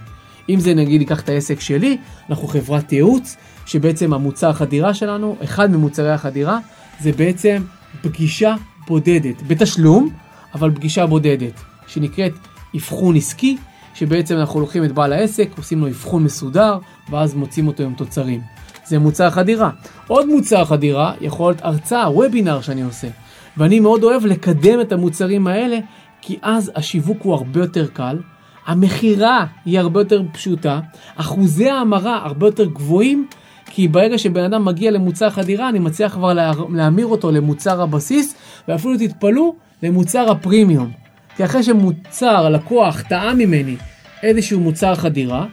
אם 0.49 0.61
זה 0.61 0.75
נגיד 0.75 1.01
ניקח 1.01 1.21
את 1.21 1.29
העסק 1.29 1.61
שלי, 1.61 1.97
אנחנו 2.31 2.49
חברת 2.49 2.93
ייעוץ, 2.93 3.37
שבעצם 3.67 4.13
המוצר 4.13 4.49
החדירה 4.49 4.95
שלנו, 4.95 5.37
אחד 5.45 5.71
ממוצרי 5.71 6.13
החדירה, 6.13 6.59
זה 7.01 7.13
בעצם 7.13 7.63
פגישה 8.03 8.55
בודדת, 8.87 9.43
בתשלום, 9.47 10.11
אבל 10.55 10.71
פגישה 10.75 11.07
בודדת, 11.07 11.61
שנקראת 11.87 12.33
אבחון 12.77 13.17
עסקי, 13.17 13.57
שבעצם 13.95 14.37
אנחנו 14.37 14.61
לוקחים 14.61 14.85
את 14.85 14.93
בעל 14.93 15.13
העסק, 15.13 15.49
עושים 15.57 15.81
לו 15.81 15.89
אבחון 15.89 16.25
מסודר, 16.25 16.79
ואז 17.11 17.35
מוצאים 17.35 17.67
אותו 17.67 17.83
עם 17.83 17.95
תוצרים. 17.95 18.56
זה 18.87 18.99
מוצר 18.99 19.31
חדירה. 19.31 19.71
עוד 20.07 20.27
מוצר 20.27 20.65
חדירה 20.65 21.13
יכול 21.21 21.53
להיות 21.53 21.65
הרצאה, 21.65 22.11
וובינר 22.11 22.61
שאני 22.61 22.83
עושה. 22.83 23.09
ואני 23.57 23.81
מאוד 23.81 24.05
אוהב 24.05 24.27
לקדם 24.27 24.81
את 24.81 24.93
המוצרים 24.93 25.47
האלה, 25.47 25.79
כי 26.23 26.39
אז 26.43 26.73
השיווק 26.75 27.23
הוא 27.23 27.35
הרבה 27.35 27.61
יותר 27.61 27.87
קל, 27.87 28.19
המכירה 28.67 29.47
היא 29.65 29.79
הרבה 29.79 30.01
יותר 30.01 30.23
פשוטה, 30.33 30.81
אחוזי 31.17 31.71
ההמרה 31.71 32.21
הרבה 32.25 32.47
יותר 32.47 32.65
גבוהים, 32.65 33.27
כי 33.67 33.89
ברגע 33.89 34.19
שבן 34.19 34.45
אדם 34.45 34.65
מגיע 34.65 34.91
למוצר 34.91 35.31
חדירה, 35.31 35.69
אני 35.69 35.79
מצליח 35.79 36.13
כבר 36.13 36.33
להמיר 36.71 37.07
אותו 37.07 37.33
למוצר 37.33 37.83
הבסיס, 37.83 38.35
ואפילו 38.69 38.95
תתפלאו, 38.99 39.55
למוצר 39.83 40.31
הפרימיום. 40.31 40.91
כי 41.37 41.45
אחרי 41.45 41.63
שמוצר, 41.63 42.47
הלקוח 42.47 43.03
טעם 43.09 43.39
ממני 43.39 43.77
איזשהו 44.23 44.61
מוצר 44.61 44.95
חדירה, 44.95 45.47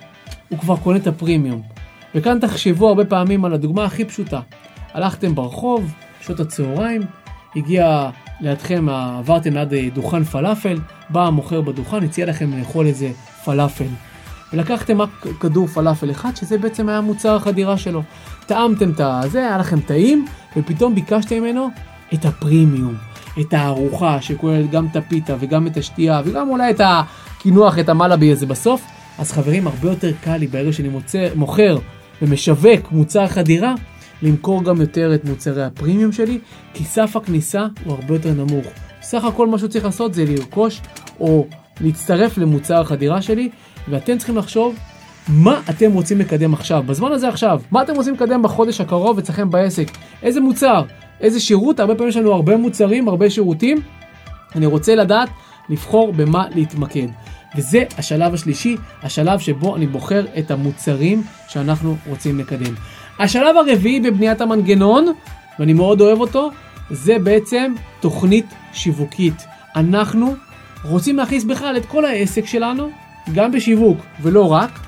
הוא 0.49 0.59
כבר 0.59 0.75
קונה 0.75 0.97
את 0.97 1.07
הפרימיום. 1.07 1.72
וכאן 2.15 2.39
תחשבו 2.39 2.87
הרבה 2.87 3.05
פעמים 3.05 3.45
על 3.45 3.53
הדוגמה 3.53 3.85
הכי 3.85 4.05
פשוטה. 4.05 4.39
הלכתם 4.93 5.35
ברחוב, 5.35 5.93
שעות 6.21 6.39
הצהריים, 6.39 7.01
הגיע 7.55 8.09
לידכם, 8.41 8.89
עברתם 8.89 9.53
ליד 9.53 9.93
דוכן 9.93 10.23
פלאפל, 10.23 10.79
בא 11.09 11.27
המוכר 11.27 11.61
בדוכן, 11.61 12.03
הציע 12.03 12.25
לכם 12.25 12.59
לאכול 12.59 12.85
איזה 12.85 13.11
פלאפל. 13.45 13.87
ולקחתם 14.53 15.01
רק 15.01 15.09
כדור 15.39 15.67
פלאפל 15.67 16.11
אחד, 16.11 16.35
שזה 16.35 16.57
בעצם 16.57 16.89
היה 16.89 17.01
מוצר 17.01 17.35
החדירה 17.35 17.77
שלו. 17.77 18.03
טעמתם 18.45 18.91
את 18.91 18.99
הזה, 19.03 19.39
היה 19.39 19.57
לכם 19.57 19.79
טעים, 19.79 20.25
ופתאום 20.57 20.95
ביקשתם 20.95 21.35
ממנו 21.35 21.69
את 22.13 22.25
הפרימיום, 22.25 22.95
את 23.39 23.53
הארוחה 23.53 24.21
שכוללת 24.21 24.71
גם 24.71 24.87
את 24.91 24.95
הפיתה 24.95 25.35
וגם 25.39 25.67
את 25.67 25.77
השתייה 25.77 26.21
וגם 26.25 26.49
אולי 26.49 26.71
את 26.71 26.81
הקינוח, 26.83 27.79
את 27.79 27.89
המלאבי 27.89 28.31
הזה 28.31 28.45
בסוף. 28.45 28.85
אז 29.19 29.31
חברים, 29.31 29.67
הרבה 29.67 29.89
יותר 29.89 30.11
קל 30.23 30.37
לי 30.37 30.47
ברגע 30.47 30.73
שאני 30.73 30.89
מוצא, 30.89 31.27
מוכר 31.35 31.77
ומשווק 32.23 32.91
מוצר 32.91 33.27
חדירה, 33.27 33.75
למכור 34.21 34.63
גם 34.63 34.81
יותר 34.81 35.15
את 35.15 35.25
מוצרי 35.25 35.63
הפרימיום 35.63 36.11
שלי, 36.11 36.39
כי 36.73 36.83
סף 36.83 37.15
הכניסה 37.15 37.65
הוא 37.85 37.93
הרבה 37.93 38.13
יותר 38.13 38.33
נמוך. 38.33 38.65
סך 39.01 39.23
הכל 39.25 39.47
מה 39.47 39.57
שהוא 39.57 39.69
צריך 39.69 39.85
לעשות 39.85 40.13
זה 40.13 40.25
לרכוש 40.25 40.81
או 41.19 41.47
להצטרף 41.81 42.37
למוצר 42.37 42.81
החדירה 42.81 43.21
שלי, 43.21 43.49
ואתם 43.89 44.17
צריכים 44.17 44.37
לחשוב 44.37 44.75
מה 45.27 45.61
אתם 45.69 45.93
רוצים 45.93 46.19
לקדם 46.19 46.53
עכשיו, 46.53 46.83
בזמן 46.85 47.11
הזה 47.11 47.29
עכשיו, 47.29 47.61
מה 47.71 47.81
אתם 47.81 47.95
רוצים 47.95 48.13
לקדם 48.13 48.41
בחודש 48.41 48.81
הקרוב 48.81 49.17
אצלכם 49.17 49.49
בעסק, 49.49 49.87
איזה 50.23 50.41
מוצר, 50.41 50.83
איזה 51.21 51.39
שירות, 51.39 51.79
הרבה 51.79 51.95
פעמים 51.95 52.09
יש 52.09 52.17
לנו 52.17 52.31
הרבה 52.31 52.57
מוצרים, 52.57 53.07
הרבה 53.07 53.29
שירותים, 53.29 53.81
אני 54.55 54.65
רוצה 54.65 54.95
לדעת 54.95 55.29
לבחור 55.69 56.13
במה 56.13 56.45
להתמקד. 56.55 57.07
וזה 57.57 57.83
השלב 57.97 58.33
השלישי, 58.33 58.75
השלב 59.03 59.39
שבו 59.39 59.75
אני 59.75 59.87
בוחר 59.87 60.25
את 60.39 60.51
המוצרים 60.51 61.23
שאנחנו 61.47 61.95
רוצים 62.07 62.39
לקדם. 62.39 62.73
השלב 63.19 63.55
הרביעי 63.57 63.99
בבניית 63.99 64.41
המנגנון, 64.41 65.05
ואני 65.59 65.73
מאוד 65.73 66.01
אוהב 66.01 66.19
אותו, 66.19 66.49
זה 66.91 67.19
בעצם 67.19 67.73
תוכנית 67.99 68.45
שיווקית. 68.73 69.45
אנחנו 69.75 70.35
רוצים 70.83 71.17
להכניס 71.17 71.43
בכלל 71.43 71.77
את 71.77 71.85
כל 71.85 72.05
העסק 72.05 72.45
שלנו, 72.45 72.89
גם 73.33 73.51
בשיווק 73.51 73.97
ולא 74.21 74.51
רק, 74.51 74.79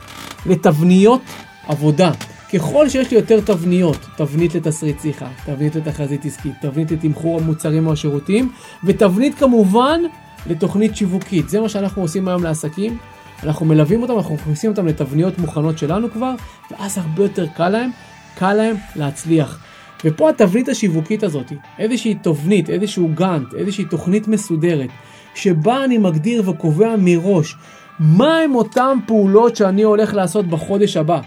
לתבניות 0.46 1.22
עבודה. 1.68 2.12
ככל 2.54 2.90
שיש 2.90 3.12
לי 3.12 3.18
יותר 3.18 3.42
תבניות, 3.42 3.98
תבנית 4.18 4.56
לתסריט 4.56 5.02
שיחה, 5.02 5.28
תבנית 5.46 5.76
לתחזית 5.76 6.26
עסקית, 6.26 6.54
תבנית 6.62 6.92
לתמחור 6.92 7.40
המוצרים 7.40 7.88
או 7.88 7.94
השירותים, 7.94 8.52
ותבנית 8.84 9.36
כמובן 9.36 10.02
לתוכנית 10.48 10.96
שיווקית. 10.96 11.50
זה 11.50 11.62
מה 11.62 11.70
שאנחנו 11.70 12.02
עושים 12.02 12.28
היום 12.28 12.44
לעסקים. 12.44 12.98
אנחנו 13.44 13.66
מלווים 13.66 14.02
אותם, 14.02 14.18
אנחנו 14.18 14.36
מכניסים 14.36 14.72
אותם 14.72 14.88
לתבניות 14.88 15.40
מוכנות 15.40 15.78
שלנו 15.78 16.12
כבר, 16.12 16.34
ואז 16.72 16.98
הרבה 16.98 17.24
יותר 17.24 17.48
קל 17.48 17.70
להם, 17.70 17.90
קל 18.38 18.54
להם 18.54 18.76
להצליח. 18.96 19.60
ופה 20.06 20.30
התבנית 20.30 20.70
השיווקית 20.70 21.24
הזאת, 21.24 21.52
איזושהי 21.80 22.16
תבנית, 22.22 22.70
איזשהו 22.70 23.10
גאנט, 23.14 23.54
איזושהי 23.54 23.86
תוכנית 23.86 24.28
מסודרת, 24.28 24.90
שבה 25.36 25.84
אני 25.84 25.98
מגדיר 25.98 26.50
וקובע 26.50 26.96
מראש 26.98 27.56
מה 28.00 28.38
הם 28.38 28.56
אותן 28.56 28.98
פעולות 29.08 29.56
שאני 29.56 29.84
הולך 29.84 30.14
לעשות 30.14 30.48
בחודש 30.48 30.98
הבא. 30.98 31.22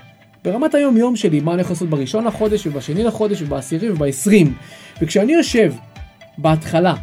ברמת 0.44 0.75
היום 0.75 0.96
יום 0.96 1.16
שלי, 1.16 1.40
מה 1.40 1.52
אני 1.52 1.60
הולך 1.60 1.70
לעשות 1.70 1.88
בראשון 1.88 2.25
לחודש 2.25 2.66
ובשני 2.66 3.04
לחודש 3.04 3.42
ובעשירי 3.42 3.90
ובעשרים. 3.90 4.54
וכשאני 5.02 5.32
יושב 5.32 5.72
בהתחלה, 6.38 6.94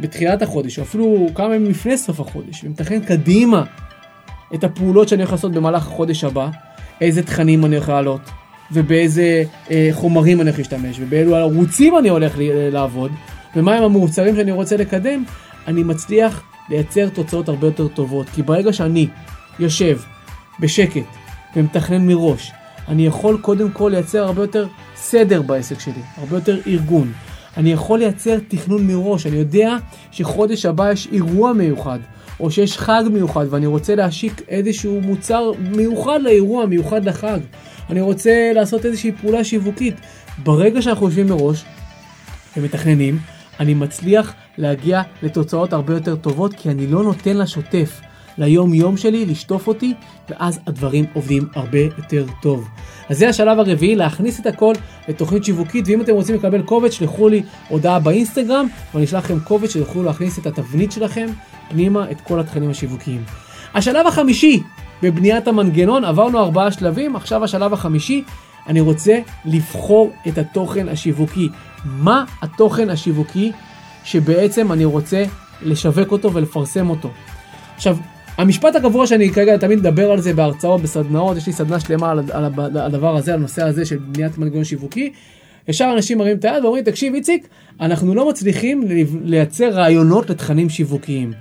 בתחילת 0.00 0.42
החודש, 0.42 0.78
או 0.78 0.84
אפילו 0.84 1.28
כמה 1.34 1.54
ימים 1.54 1.70
לפני 1.70 1.98
סוף 1.98 2.20
החודש, 2.20 2.64
ומתכנן 2.64 3.00
קדימה 3.00 3.64
את 4.54 4.64
הפעולות 4.64 5.08
שאני 5.08 5.22
הולך 5.22 5.32
לעשות 5.32 5.52
במהלך 5.52 5.82
החודש 5.86 6.24
הבא, 6.24 6.48
איזה 7.00 7.22
תכנים 7.22 7.64
אני 7.64 7.76
הולך 7.76 7.88
לעלות, 7.88 8.20
ובאיזה 8.72 9.44
אה, 9.70 9.88
חומרים 9.92 10.40
אני 10.40 10.48
הולך 10.48 10.58
להשתמש, 10.58 10.96
ובאילו 11.00 11.36
ערוצים 11.36 11.98
אני 11.98 12.08
הולך 12.08 12.34
לעבוד, 12.72 13.12
ומהם 13.56 13.82
המוצרים 13.82 14.36
שאני 14.36 14.52
רוצה 14.52 14.76
לקדם, 14.76 15.24
אני 15.66 15.82
מצליח 15.82 16.42
לייצר 16.68 17.08
תוצאות 17.08 17.48
הרבה 17.48 17.66
יותר 17.66 17.88
טובות. 17.88 18.28
כי 18.28 18.42
ברגע 18.42 18.72
שאני 18.72 19.06
יושב 19.58 19.98
בשקט 20.60 21.04
ומתכנן 21.56 22.06
מראש, 22.06 22.52
אני 22.88 23.06
יכול 23.06 23.38
קודם 23.40 23.70
כל 23.70 23.90
לייצר 23.94 24.24
הרבה 24.24 24.42
יותר 24.42 24.66
סדר 24.96 25.42
בעסק 25.42 25.80
שלי, 25.80 26.02
הרבה 26.16 26.36
יותר 26.36 26.58
ארגון. 26.66 27.12
אני 27.56 27.72
יכול 27.72 27.98
לייצר 27.98 28.36
תכנון 28.48 28.86
מראש, 28.86 29.26
אני 29.26 29.36
יודע 29.36 29.76
שחודש 30.10 30.66
הבא 30.66 30.92
יש 30.92 31.08
אירוע 31.12 31.52
מיוחד, 31.52 31.98
או 32.40 32.50
שיש 32.50 32.78
חג 32.78 33.04
מיוחד 33.12 33.46
ואני 33.50 33.66
רוצה 33.66 33.94
להשיק 33.94 34.42
איזשהו 34.48 35.00
מוצר 35.00 35.52
מיוחד 35.76 36.20
לאירוע, 36.22 36.66
מיוחד 36.66 37.04
לחג. 37.04 37.38
אני 37.90 38.00
רוצה 38.00 38.52
לעשות 38.54 38.86
איזושהי 38.86 39.12
פעולה 39.12 39.44
שיווקית. 39.44 39.94
ברגע 40.42 40.82
שאנחנו 40.82 41.06
יושבים 41.06 41.26
מראש 41.26 41.64
ומתכננים, 42.56 43.18
אני 43.60 43.74
מצליח 43.74 44.34
להגיע 44.58 45.02
לתוצאות 45.22 45.72
הרבה 45.72 45.94
יותר 45.94 46.16
טובות, 46.16 46.54
כי 46.54 46.70
אני 46.70 46.86
לא 46.86 47.02
נותן 47.02 47.36
לשוטף, 47.36 48.00
ליום 48.38 48.74
יום 48.74 48.96
שלי, 48.96 49.26
לשטוף 49.26 49.66
אותי, 49.66 49.94
ואז 50.28 50.60
הדברים 50.66 51.04
עובדים 51.12 51.48
הרבה 51.54 51.78
יותר 51.78 52.26
טוב. 52.42 52.68
אז 53.08 53.18
זה 53.18 53.28
השלב 53.28 53.58
הרביעי, 53.58 53.96
להכניס 53.96 54.40
את 54.40 54.46
הכל 54.46 54.74
לתוכנית 55.10 55.44
שיווקית, 55.44 55.84
ואם 55.88 56.00
אתם 56.00 56.12
רוצים 56.12 56.34
לקבל 56.34 56.62
קובץ, 56.62 56.92
שלחו 56.92 57.28
לי 57.28 57.42
הודעה 57.68 58.00
באינסטגרם, 58.00 58.66
ואני 58.94 59.04
אשלח 59.04 59.24
לכם 59.24 59.40
קובץ 59.40 59.70
שתוכלו 59.70 60.02
להכניס 60.02 60.38
את 60.38 60.46
התבנית 60.46 60.92
שלכם 60.92 61.26
פנימה, 61.68 62.10
את 62.10 62.20
כל 62.20 62.40
התכנים 62.40 62.70
השיווקיים. 62.70 63.24
השלב 63.74 64.06
החמישי 64.06 64.62
בבניית 65.02 65.48
המנגנון, 65.48 66.04
עברנו 66.04 66.38
ארבעה 66.38 66.72
שלבים, 66.72 67.16
עכשיו 67.16 67.44
השלב 67.44 67.72
החמישי, 67.72 68.24
אני 68.66 68.80
רוצה 68.80 69.18
לבחור 69.44 70.12
את 70.28 70.38
התוכן 70.38 70.88
השיווקי. 70.88 71.48
מה 71.84 72.24
התוכן 72.42 72.90
השיווקי 72.90 73.52
שבעצם 74.04 74.72
אני 74.72 74.84
רוצה 74.84 75.24
לשווק 75.62 76.12
אותו 76.12 76.32
ולפרסם 76.32 76.90
אותו. 76.90 77.10
עכשיו, 77.76 77.96
המשפט 78.40 78.76
הקבוע 78.76 79.06
שאני 79.06 79.30
כרגע 79.30 79.56
תמיד 79.56 79.78
מדבר 79.78 80.10
על 80.10 80.20
זה 80.20 80.32
בהרצאות, 80.32 80.80
בסדנאות, 80.82 81.36
יש 81.36 81.46
לי 81.46 81.52
סדנה 81.52 81.80
שלמה 81.80 82.10
על, 82.10 82.18
על, 82.32 82.44
על 82.58 82.76
הדבר 82.76 83.16
הזה, 83.16 83.32
על 83.32 83.38
הנושא 83.38 83.62
הזה 83.62 83.84
של 83.84 83.98
בניית 83.98 84.38
מנגנון 84.38 84.64
שיווקי. 84.64 85.12
ישר 85.68 85.90
אנשים 85.94 86.18
מראים 86.18 86.36
את 86.36 86.44
היד 86.44 86.64
ואומרים, 86.64 86.84
תקשיב 86.84 87.14
איציק, 87.14 87.48
אנחנו 87.80 88.14
לא 88.14 88.28
מצליחים 88.28 88.82
לייצר 89.24 89.70
רעיונות 89.70 90.30
לתכנים 90.30 90.68
שיווקיים. 90.68 91.32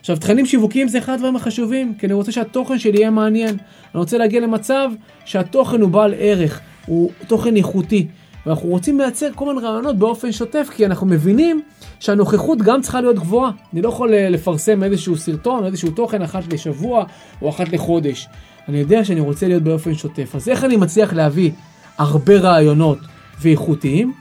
עכשיו, 0.00 0.16
תכנים 0.16 0.46
שיווקיים 0.46 0.88
זה 0.88 0.98
אחד 0.98 1.12
הדברים 1.12 1.36
החשובים, 1.36 1.94
כי 1.98 2.06
אני 2.06 2.14
רוצה 2.14 2.32
שהתוכן 2.32 2.78
שלי 2.78 2.98
יהיה 2.98 3.10
מעניין. 3.10 3.48
אני 3.48 4.00
רוצה 4.00 4.18
להגיע 4.18 4.40
למצב 4.40 4.90
שהתוכן 5.24 5.80
הוא 5.80 5.90
בעל 5.90 6.14
ערך, 6.18 6.60
הוא 6.86 7.10
תוכן 7.26 7.56
איכותי. 7.56 8.06
ואנחנו 8.46 8.68
רוצים 8.68 9.00
לייצר 9.00 9.28
כל 9.34 9.54
מיני 9.54 9.66
רעיונות 9.66 9.98
באופן 9.98 10.32
שוטף, 10.32 10.68
כי 10.76 10.86
אנחנו 10.86 11.06
מבינים 11.06 11.62
שהנוכחות 12.04 12.58
גם 12.58 12.80
צריכה 12.80 13.00
להיות 13.00 13.16
גבוהה. 13.16 13.50
אני 13.72 13.82
לא 13.82 13.88
יכול 13.88 14.14
אה, 14.14 14.28
לפרסם 14.28 14.82
איזשהו 14.82 15.16
סרטון 15.16 15.66
איזשהו 15.66 15.90
תוכן 15.90 16.22
אחת 16.22 16.52
לשבוע 16.52 17.04
או 17.42 17.48
אחת 17.48 17.68
לחודש. 17.68 18.28
אני 18.68 18.78
יודע 18.78 19.04
שאני 19.04 19.20
רוצה 19.20 19.48
להיות 19.48 19.62
באופן 19.62 19.94
שוטף. 19.94 20.34
אז 20.34 20.48
איך 20.48 20.64
אני 20.64 20.76
מצליח 20.76 21.12
להביא 21.12 21.50
הרבה 21.98 22.36
רעיונות 22.36 22.98
ואיכותיים? 23.40 24.12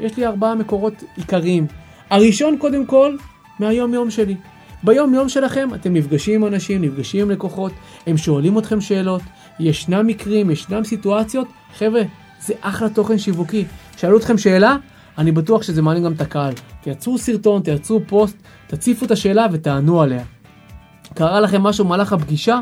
יש 0.00 0.16
לי 0.16 0.26
ארבעה 0.26 0.54
מקורות 0.54 0.94
עיקריים. 1.16 1.66
הראשון, 2.10 2.56
קודם 2.58 2.86
כל, 2.86 3.16
מהיום 3.58 3.94
יום 3.94 4.10
שלי. 4.10 4.36
ביום 4.82 5.14
יום 5.14 5.28
שלכם 5.28 5.68
אתם 5.74 5.92
נפגשים 5.92 6.34
עם 6.44 6.54
אנשים, 6.54 6.82
נפגשים 6.82 7.20
עם 7.20 7.30
לקוחות, 7.30 7.72
הם 8.06 8.16
שואלים 8.16 8.58
אתכם 8.58 8.80
שאלות, 8.80 9.22
ישנם 9.60 10.06
מקרים, 10.06 10.50
ישנם 10.50 10.84
סיטואציות, 10.84 11.48
חבר'ה, 11.78 12.02
זה 12.40 12.54
אחלה 12.60 12.88
תוכן 12.88 13.18
שיווקי. 13.18 13.64
שאלו 13.96 14.18
אתכם 14.18 14.38
שאלה, 14.38 14.76
אני 15.18 15.32
בטוח 15.32 15.62
שזה 15.62 15.82
מעניין 15.82 16.04
גם 16.04 16.12
את 16.12 16.20
הקהל. 16.20 16.52
תייצרו 16.82 17.18
סרטון, 17.18 17.62
תייצרו 17.62 18.00
פוסט, 18.06 18.36
תציפו 18.66 19.06
את 19.06 19.10
השאלה 19.10 19.46
ותענו 19.52 20.02
עליה. 20.02 20.24
קרה 21.14 21.40
לכם 21.40 21.62
משהו 21.62 21.84
במהלך 21.84 22.12
הפגישה, 22.12 22.60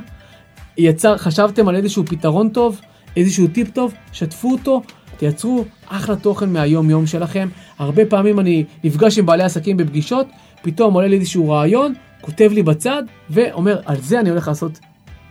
יצר, 0.79 1.17
חשבתם 1.17 1.69
על 1.69 1.77
איזשהו 1.77 2.05
פתרון 2.07 2.49
טוב, 2.49 2.81
איזשהו 3.17 3.47
טיפ 3.49 3.71
טוב, 3.71 3.95
שתפו 4.13 4.53
אותו, 4.53 4.83
תייצרו 5.17 5.65
אחלה 5.87 6.17
תוכן 6.17 6.53
מהיום 6.53 6.91
יום 6.91 7.07
שלכם. 7.07 7.49
הרבה 7.79 8.07
פעמים 8.07 8.41
אני 8.41 8.65
נפגש 8.85 9.19
עם 9.19 9.27
בעלי 9.27 9.43
עסקים 9.43 9.77
בפגישות, 9.77 10.27
פתאום 10.63 10.95
עולה 10.95 11.09
לי 11.09 11.17
איזשהו 11.17 11.51
רעיון, 11.51 11.95
כותב 12.21 12.51
לי 12.53 12.63
בצד, 12.63 13.03
ואומר, 13.31 13.81
על 13.85 14.01
זה 14.01 14.21
אני 14.21 14.31
הולך 14.31 14.49
לעשות 14.49 14.79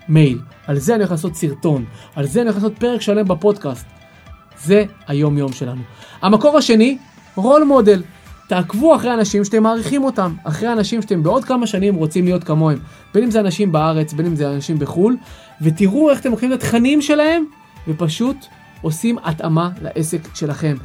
מייל, 0.10 0.40
על 0.68 0.80
זה 0.80 0.96
אני 0.96 1.00
הולך 1.00 1.12
לעשות 1.12 1.36
סרטון, 1.36 1.86
על 2.16 2.28
זה 2.28 2.42
אני 2.42 2.50
הולך 2.50 2.64
לעשות 2.64 2.80
פרק 2.80 3.02
שלם 3.02 3.28
בפודקאסט. 3.28 3.97
זה 4.64 4.86
היום 5.08 5.38
יום 5.38 5.54
שלנו. 5.54 5.82
המקור 6.22 6.58
השני, 6.58 6.98
רול 7.36 7.64
מודל. 7.64 8.04
תעקבו 8.48 8.96
אחרי 8.96 9.14
אנשים 9.14 9.46
שאתם 9.46 9.64
מעריכים 9.64 10.04
אותם, 10.04 10.34
אחרי 10.44 10.72
אנשים 10.72 11.02
שאתם 11.02 11.24
בעוד 11.24 11.46
כמה 11.46 11.68
שנים 11.68 11.96
רוצים 11.96 12.26
להיות 12.26 12.44
כמוהם. 12.44 12.80
בין 13.14 13.24
אם 13.24 13.32
זה 13.32 13.40
אנשים 13.40 13.72
בארץ, 13.72 14.14
בין 14.14 14.26
אם 14.26 14.36
זה 14.36 14.50
אנשים 14.50 14.80
בחו"ל, 14.80 15.18
ותראו 15.62 16.10
איך 16.10 16.20
אתם 16.20 16.32
לוקחים 16.32 16.54
את 16.54 16.58
התכנים 16.64 17.02
שלהם, 17.02 17.46
ופשוט 17.88 18.38
עושים 18.82 19.18
התאמה 19.24 19.70
לעסק 19.82 20.36
שלכם. 20.36 20.76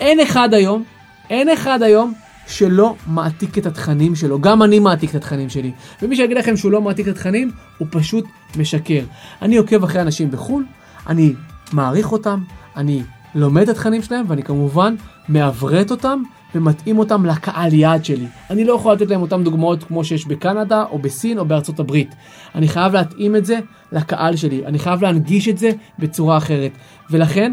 אין 0.00 0.20
אחד 0.20 0.54
היום, 0.54 0.84
אין 1.30 1.48
אחד 1.48 1.82
היום 1.82 2.12
שלא 2.46 2.94
מעתיק 3.06 3.58
את 3.58 3.66
התכנים 3.66 4.14
שלו. 4.14 4.40
גם 4.40 4.62
אני 4.62 4.78
מעתיק 4.78 5.10
את 5.10 5.14
התכנים 5.14 5.48
שלי. 5.48 5.72
ומי 6.02 6.16
שיגיד 6.16 6.36
לכם 6.36 6.56
שהוא 6.56 6.72
לא 6.72 6.82
מעתיק 6.82 7.08
את 7.08 7.12
התכנים, 7.12 7.50
הוא 7.78 7.88
פשוט 7.90 8.24
משקר. 8.56 9.02
אני 9.42 9.56
עוקב 9.56 9.84
אחרי 9.84 10.02
אנשים 10.02 10.30
בחו"ל, 10.30 10.64
אני 11.06 11.32
מעריך 11.72 12.12
אותם, 12.12 12.40
אני 12.76 13.02
לומד 13.34 13.62
את 13.62 13.68
התכנים 13.68 14.02
שלהם, 14.02 14.24
ואני 14.28 14.42
כמובן 14.42 14.94
מעברת 15.28 15.90
אותם 15.90 16.22
ומתאים 16.54 16.98
אותם 16.98 17.26
לקהל 17.26 17.74
יעד 17.74 18.04
שלי. 18.04 18.26
אני 18.50 18.64
לא 18.64 18.72
יכול 18.72 18.92
לתת 18.92 19.10
להם 19.10 19.22
אותם 19.22 19.44
דוגמאות 19.44 19.84
כמו 19.84 20.04
שיש 20.04 20.26
בקנדה 20.26 20.84
או 20.90 20.98
בסין 20.98 21.38
או 21.38 21.44
בארצות 21.44 21.80
הברית. 21.80 22.14
אני 22.54 22.68
חייב 22.68 22.92
להתאים 22.92 23.36
את 23.36 23.46
זה 23.46 23.58
לקהל 23.92 24.36
שלי, 24.36 24.66
אני 24.66 24.78
חייב 24.78 25.02
להנגיש 25.02 25.48
את 25.48 25.58
זה 25.58 25.70
בצורה 25.98 26.36
אחרת. 26.36 26.70
ולכן, 27.10 27.52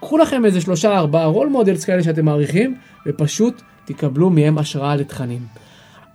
קחו 0.00 0.18
לכם 0.18 0.44
איזה 0.44 0.60
שלושה 0.60 0.98
ארבעה 0.98 1.26
role 1.26 1.48
models 1.48 1.84
כאלה 1.84 2.02
שאתם 2.02 2.24
מעריכים, 2.24 2.74
ופשוט 3.06 3.62
תקבלו 3.84 4.30
מהם 4.30 4.58
השראה 4.58 4.96
לתכנים. 4.96 5.40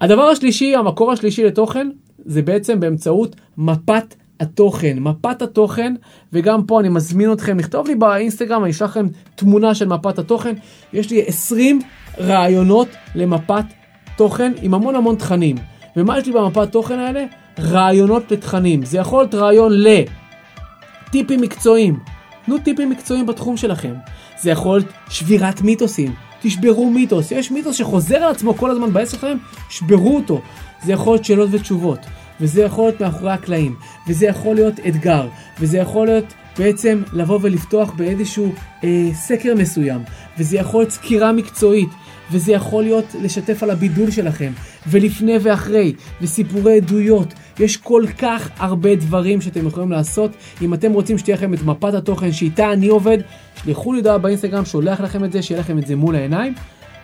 הדבר 0.02 0.22
השלישי, 0.24 0.76
המקור 0.76 1.12
השלישי 1.12 1.44
לתוכן, 1.44 1.90
זה 2.26 2.42
בעצם 2.42 2.80
באמצעות 2.80 3.36
מפת 3.58 4.16
התוכן, 4.40 5.00
מפת 5.00 5.42
התוכן, 5.42 5.94
וגם 6.34 6.64
פה 6.64 6.80
אני 6.80 6.90
מזמין 6.90 7.34
אתכם 7.34 7.60
לכתוב 7.60 7.88
לי 7.88 7.96
באינסטגרם, 7.96 8.64
אני 8.64 8.72
אשלח 8.72 8.90
לכם 8.90 9.08
תמונה 9.36 9.76
של 9.76 9.88
מפת 9.88 10.20
התוכן. 10.20 10.54
יש 10.94 11.12
לי 11.12 11.24
20 11.28 11.80
רעיונות 12.20 12.88
למפת 13.16 13.64
תוכן 14.18 14.52
עם 14.62 14.74
המון 14.74 14.96
המון 14.96 15.16
תכנים. 15.16 15.56
ומה 15.96 16.18
יש 16.20 16.28
לי 16.28 16.34
במפת 16.34 16.72
תוכן 16.72 17.00
האלה? 17.00 17.26
רעיונות 17.60 18.32
לתכנים. 18.32 18.86
זה 18.86 18.98
יכול 18.98 19.20
להיות 19.22 19.36
רעיון 19.36 19.72
לטיפים 21.08 21.42
מקצועיים. 21.42 22.00
תנו 22.46 22.58
טיפים 22.58 22.90
מקצועיים 22.90 23.26
בתחום 23.26 23.58
שלכם. 23.58 23.94
זה 24.42 24.52
יכול 24.52 24.78
להיות 24.78 24.92
שבירת 25.10 25.62
מיתוסים. 25.62 26.14
תשברו 26.42 26.90
מיתוס. 26.90 27.32
יש 27.32 27.52
מיתוס 27.52 27.76
שחוזר 27.76 28.16
על 28.16 28.32
עצמו 28.32 28.54
כל 28.54 28.72
הזמן 28.72 28.94
בעסק 28.94 29.12
שלכם, 29.12 29.38
שברו 29.70 30.16
אותו. 30.16 30.42
זה 30.84 30.94
יכול 30.94 31.14
להיות 31.14 31.26
שאלות 31.26 31.50
ותשובות. 31.52 32.00
וזה 32.42 32.62
יכול 32.62 32.84
להיות 32.84 33.02
מאחורי 33.02 33.32
הקלעים, 33.32 33.76
וזה 34.08 34.26
יכול 34.26 34.56
להיות 34.56 34.80
אתגר, 34.88 35.28
וזה 35.60 35.78
יכול 35.78 36.08
להיות 36.08 36.34
בעצם 36.58 37.04
לבוא 37.14 37.40
ולפתוח 37.42 37.94
באיזשהו 37.94 38.54
אה, 38.84 39.10
סקר 39.14 39.56
מסוים, 39.56 40.02
וזה 40.38 40.58
יכול 40.58 40.82
להיות 40.82 40.92
סקירה 40.92 41.32
מקצועית, 41.32 41.90
וזה 42.32 42.52
יכול 42.52 42.84
להיות 42.84 43.16
לשתף 43.22 43.64
על 43.64 43.70
הבידול 43.70 44.12
שלכם, 44.12 44.52
ולפני 44.88 45.38
ואחרי, 45.42 45.94
וסיפורי 46.22 46.78
עדויות. 46.78 47.34
יש 47.60 47.78
כל 47.78 48.04
כך 48.18 48.50
הרבה 48.58 48.96
דברים 48.96 49.42
שאתם 49.42 49.68
יכולים 49.68 49.92
לעשות. 49.92 50.32
אם 50.62 50.74
אתם 50.74 50.92
רוצים 50.94 51.18
שתהיה 51.18 51.38
לכם 51.38 51.54
את 51.54 51.64
מפת 51.64 51.94
התוכן 51.94 52.32
שאיתה 52.32 52.74
אני 52.74 52.88
עובד, 52.88 53.18
שלחו 53.64 53.94
לי 53.94 54.00
הודעה 54.00 54.18
באינסטגרם, 54.18 54.66
שולח 54.66 55.02
לכם 55.02 55.24
את 55.24 55.32
זה, 55.32 55.42
שיהיה 55.42 55.62
לכם 55.62 55.78
את 55.78 55.88
זה 55.88 55.96
מול 55.96 56.16
העיניים. 56.16 56.54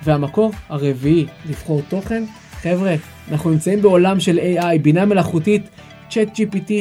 והמקור 0.04 0.52
הרביעי 0.70 1.26
לבחור 1.50 1.82
תוכן, 1.90 2.24
חבר'ה, 2.70 2.96
אנחנו 3.32 3.50
נמצאים 3.50 3.82
בעולם 3.82 4.20
של 4.20 4.40
AI, 4.40 4.80
בינה 4.82 5.06
מלאכותית, 5.06 5.70
צ'אט 6.10 6.28
GPT, 6.40 6.72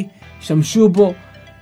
שמשו 0.40 0.88
בו. 0.88 1.14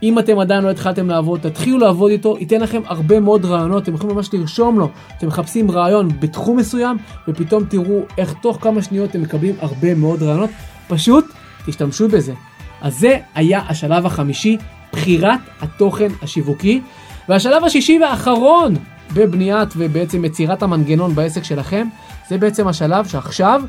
אם 0.02 0.18
אתם 0.18 0.38
עדיין 0.38 0.64
לא 0.64 0.70
התחלתם 0.70 1.08
לעבוד, 1.08 1.40
תתחילו 1.40 1.78
לעבוד 1.78 2.10
איתו, 2.10 2.36
ייתן 2.40 2.60
לכם 2.60 2.80
הרבה 2.86 3.20
מאוד 3.20 3.44
רעיונות, 3.44 3.82
אתם 3.82 3.94
יכולים 3.94 4.16
ממש 4.16 4.34
לרשום 4.34 4.78
לו, 4.78 4.88
אתם 5.18 5.26
מחפשים 5.26 5.70
רעיון 5.70 6.08
בתחום 6.20 6.56
מסוים, 6.56 6.96
ופתאום 7.28 7.64
תראו 7.64 8.00
איך 8.18 8.34
תוך 8.42 8.58
כמה 8.60 8.82
שניות 8.82 9.10
אתם 9.10 9.22
מקבלים 9.22 9.54
הרבה 9.60 9.94
מאוד 9.94 10.22
רעיונות, 10.22 10.50
פשוט 10.88 11.24
תשתמשו 11.66 12.08
בזה. 12.08 12.32
אז 12.80 12.98
זה 12.98 13.18
היה 13.34 13.60
השלב 13.68 14.06
החמישי, 14.06 14.56
בחירת 14.92 15.40
התוכן 15.60 16.08
השיווקי. 16.22 16.80
והשלב 17.28 17.64
השישי 17.64 17.98
והאחרון 18.02 18.74
בבניית 19.14 19.68
ובעצם 19.76 20.24
יצירת 20.24 20.62
המנגנון 20.62 21.14
בעסק 21.14 21.44
שלכם, 21.44 21.88
זה 22.28 22.38
בעצם 22.38 22.68
השלב 22.68 23.06
שעכשיו 23.06 23.62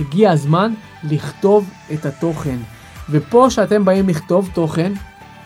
הגיע 0.00 0.30
הזמן 0.30 0.74
לכתוב 1.04 1.70
את 1.92 2.06
התוכן. 2.06 2.56
ופה 3.10 3.50
שאתם 3.50 3.84
באים 3.84 4.08
לכתוב 4.08 4.50
תוכן, 4.54 4.92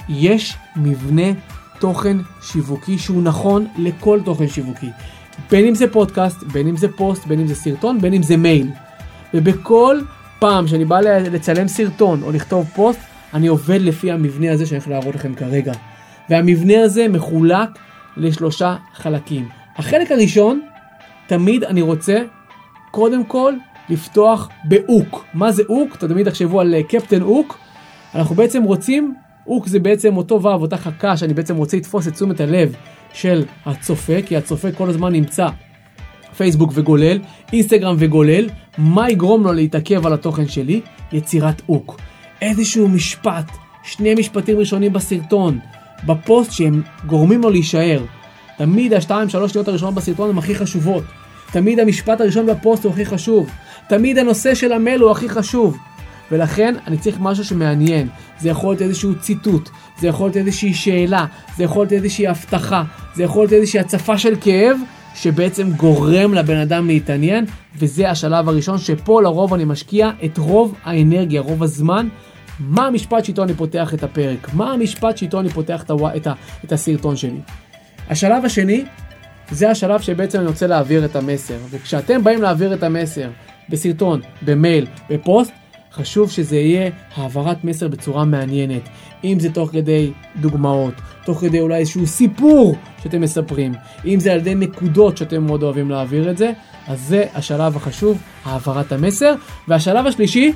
יש 0.09 0.56
מבנה 0.76 1.32
תוכן 1.78 2.16
שיווקי 2.42 2.99
שהוא 2.99 3.23
נכון 3.23 3.66
לכל 3.78 4.21
תוכן 4.25 4.49
שיווקי. 4.49 4.90
בין 5.50 5.66
אם 5.66 5.74
זה 5.74 5.92
פודקאסט, 5.92 6.42
בין 6.42 6.68
אם 6.68 6.77
זה 6.77 6.88
פוסט, 6.96 7.27
בין 7.27 7.40
אם 7.40 7.46
זה 7.46 7.55
סרטון, 7.55 8.00
בין 8.00 8.14
אם 8.14 8.22
זה 8.22 8.37
מייל. 8.37 8.70
ובכל 9.35 10.00
פעם 10.38 10.66
שאני 10.66 10.85
בא 10.85 11.00
לצלם 11.00 11.68
סרטון 11.68 12.22
או 12.22 12.33
לכתוב 12.33 12.70
פוסט, 12.74 13.00
אני 13.35 13.46
עובד 13.46 13.81
לפי 13.81 14.11
המבנה 14.11 14.53
הזה 14.53 14.66
שאני 14.66 14.79
הולך 14.79 14.88
להראות 14.88 15.14
לכם 15.14 15.35
כרגע. 15.35 15.72
והמבנה 16.31 16.83
הזה 16.83 17.09
מחולק 17.09 17.68
לשלושה 18.16 18.77
חלקים. 18.94 19.48
החלק 19.77 20.12
הראשון, 20.12 20.61
תמיד 21.27 21.64
אני 21.64 21.83
רוצה, 21.83 22.18
קודם 22.90 23.24
כל, 23.24 23.55
לפתוח 23.92 24.48
ב 24.64 24.75
hook. 24.75 25.25
מה 25.35 25.52
זה 25.52 25.62
hook? 25.68 25.96
תמיד 25.96 26.28
תחשבו 26.28 26.61
על 26.61 26.74
אה, 26.74 26.83
קפטן 26.83 27.22
הוק. 27.22 27.59
אנחנו 28.14 28.35
בעצם 28.35 28.62
רוצים, 28.62 29.14
hook 29.46 29.66
זה 29.66 29.78
בעצם 29.78 30.16
אותו 30.16 30.42
וו, 30.42 30.46
אותה 30.46 30.76
חכה 30.76 31.16
שאני 31.16 31.35
בעצם 31.35 31.57
רוצה 31.57 31.76
לתפוס 31.76 32.09
את 32.09 32.12
תשומת 32.12 32.40
הלב 32.40 32.74
של 33.12 33.44
הצופה, 33.66 34.22
כי 34.26 34.37
הצופה 34.37 34.72
כל 34.72 34.88
הזמן 34.88 35.12
נמצא 35.12 35.48
פייסבוק 36.37 36.72
וגולל, 36.74 37.18
אינסטגרם 37.52 37.96
וגולל, 37.98 38.48
מה 38.78 39.11
יגרום 39.11 39.44
לו 39.44 39.52
להתעכב 39.52 40.07
על 40.07 40.12
התוכן 40.12 40.48
שלי? 40.48 40.81
יצירת 41.12 41.62
אוק. 41.68 42.00
איזשהו 42.42 42.88
משפט, 42.88 43.50
שני 43.83 44.14
משפטים 44.14 44.59
ראשונים 44.59 44.92
בסרטון, 44.92 45.59
בפוסט 46.07 46.52
שהם 46.52 46.83
גורמים 47.07 47.42
לו 47.42 47.50
להישאר. 47.50 48.00
תמיד 48.59 48.92
השתיים 48.94 49.28
שלוש 49.28 49.52
שניות 49.52 49.68
הראשונות 49.68 49.94
בסרטון 49.94 50.31
הן 50.31 50.38
הכי 50.38 50.55
חשובות. 50.55 51.05
תמיד 51.52 51.81
המשפט 51.81 52.20
הראשון 52.20 52.46
בפוסט 52.46 52.85
הוא 52.85 52.92
הכי 52.92 53.05
חשוב. 53.05 53.50
תמיד 53.88 54.18
הנושא 54.18 54.55
של 54.55 54.73
המייל 54.73 55.01
הוא 55.01 55.11
הכי 55.11 55.29
חשוב. 55.29 55.79
ולכן 56.33 56.75
אני 56.87 56.99
צריך 56.99 57.16
משהו 57.21 57.45
שמעניין. 57.45 58.09
זה 58.40 58.49
יכול 58.49 58.71
להיות 58.71 58.83
איזשהו 58.83 59.14
ציטוט, 59.14 59.68
זה 59.99 60.09
יכול 60.09 60.27
להיות 60.27 60.37
איזושהי 60.37 60.75
שאלה, 60.75 61.27
זה 61.57 61.64
יכול 61.64 61.83
להיות 61.83 61.92
איזושהי 61.92 62.27
הבטחה, 62.27 62.83
זה 63.14 63.23
יכול 63.23 63.42
להיות 63.42 63.53
איזושהי 63.53 63.81
הצפה 63.81 64.18
של 64.18 64.35
כאב, 64.40 64.77
שבעצם 65.14 65.71
גורם 65.71 66.35
לבן 66.35 66.57
אדם 66.57 66.87
להתעניין, 66.87 67.45
וזה 67.79 68.11
השלב 68.11 68.49
הראשון 68.49 68.79
שפה 68.79 69.23
לרוב 69.23 69.55
אני 69.55 69.64
משקיע 69.64 70.11
את 70.25 70.38
רוב 70.38 70.75
האנרגיה, 70.85 71.40
רוב 71.40 71.62
הזמן. 71.62 72.09
מה 72.61 72.87
המשפט 72.87 73.25
שאיתו 73.25 73.42
אני 73.42 73.55
פותח 73.55 73.95
את 73.95 74.03
הפרק? 74.03 74.55
מה 74.55 74.73
המשפט 74.73 75.16
שאיתו 75.16 75.40
אני 75.40 75.49
פותח 75.49 75.83
את, 75.83 75.90
הווא... 75.90 76.11
את, 76.16 76.27
ה... 76.27 76.33
את 76.64 76.73
הסרטון 76.73 77.16
שלי? 77.16 77.40
השלב 78.11 78.45
השני, 78.45 78.85
זה 79.51 79.71
השלב 79.71 80.01
שבעצם 80.01 80.38
אני 80.38 80.47
רוצה 80.47 80.66
להעביר 80.66 81.05
את 81.05 81.16
המסר. 81.16 81.57
וכשאתם 81.71 82.25
באים 82.25 82.42
להעביר 82.42 82.75
את 82.75 82.83
המסר 82.83 83.29
בסרטון, 83.68 84.20
במייל, 84.42 84.87
בפוסט, 85.11 85.53
חשוב 85.92 86.31
שזה 86.31 86.57
יהיה 86.57 86.90
העברת 87.16 87.64
מסר 87.64 87.88
בצורה 87.88 88.25
מעניינת. 88.25 88.88
אם 89.25 89.40
זה 89.40 89.53
תוך 89.53 89.70
כדי 89.70 90.11
דוגמאות, 90.40 90.94
תוך 91.25 91.40
כדי 91.40 91.61
אולי 91.61 91.77
איזשהו 91.77 92.07
סיפור 92.07 92.77
שאתם 93.03 93.20
מספרים, 93.20 93.72
אם 94.07 94.20
זה 94.20 94.33
על 94.33 94.38
ידי 94.38 94.55
נקודות 94.55 95.16
שאתם 95.16 95.46
מאוד 95.46 95.62
אוהבים 95.62 95.90
להעביר 95.90 96.31
את 96.31 96.38
זה, 96.38 96.53
אז 96.88 97.01
זה 97.01 97.25
השלב 97.35 97.77
החשוב, 97.77 98.18
העברת 98.44 98.92
המסר. 98.92 99.35
והשלב 99.68 100.07
השלישי, 100.07 100.53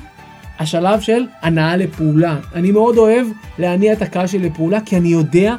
השלב 0.59 1.01
של 1.01 1.25
הנעה 1.41 1.77
לפעולה. 1.77 2.37
אני 2.55 2.71
מאוד 2.71 2.97
אוהב 2.97 3.27
להניע 3.59 3.93
את 3.93 4.01
הקהל 4.01 4.27
שלי 4.27 4.49
לפעולה, 4.49 4.81
כי 4.81 4.97
אני 4.97 5.07
יודע 5.07 5.55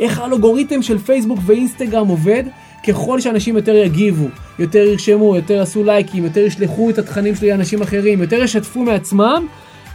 איך 0.00 0.18
האלגוריתם 0.18 0.82
של 0.82 0.98
פייסבוק 0.98 1.38
ואינסטגרם 1.46 2.08
עובד, 2.08 2.44
ככל 2.88 3.20
שאנשים 3.20 3.56
יותר 3.56 3.74
יגיבו, 3.74 4.28
יותר 4.58 4.78
ירשמו, 4.78 5.36
יותר 5.36 5.54
יעשו 5.54 5.84
לייקים, 5.84 6.24
יותר 6.24 6.40
ישלחו 6.40 6.90
את 6.90 6.98
התכנים 6.98 7.34
שלי 7.34 7.50
לאנשים 7.50 7.82
אחרים, 7.82 8.20
יותר 8.20 8.36
ישתפו 8.36 8.82
מעצמם, 8.82 9.46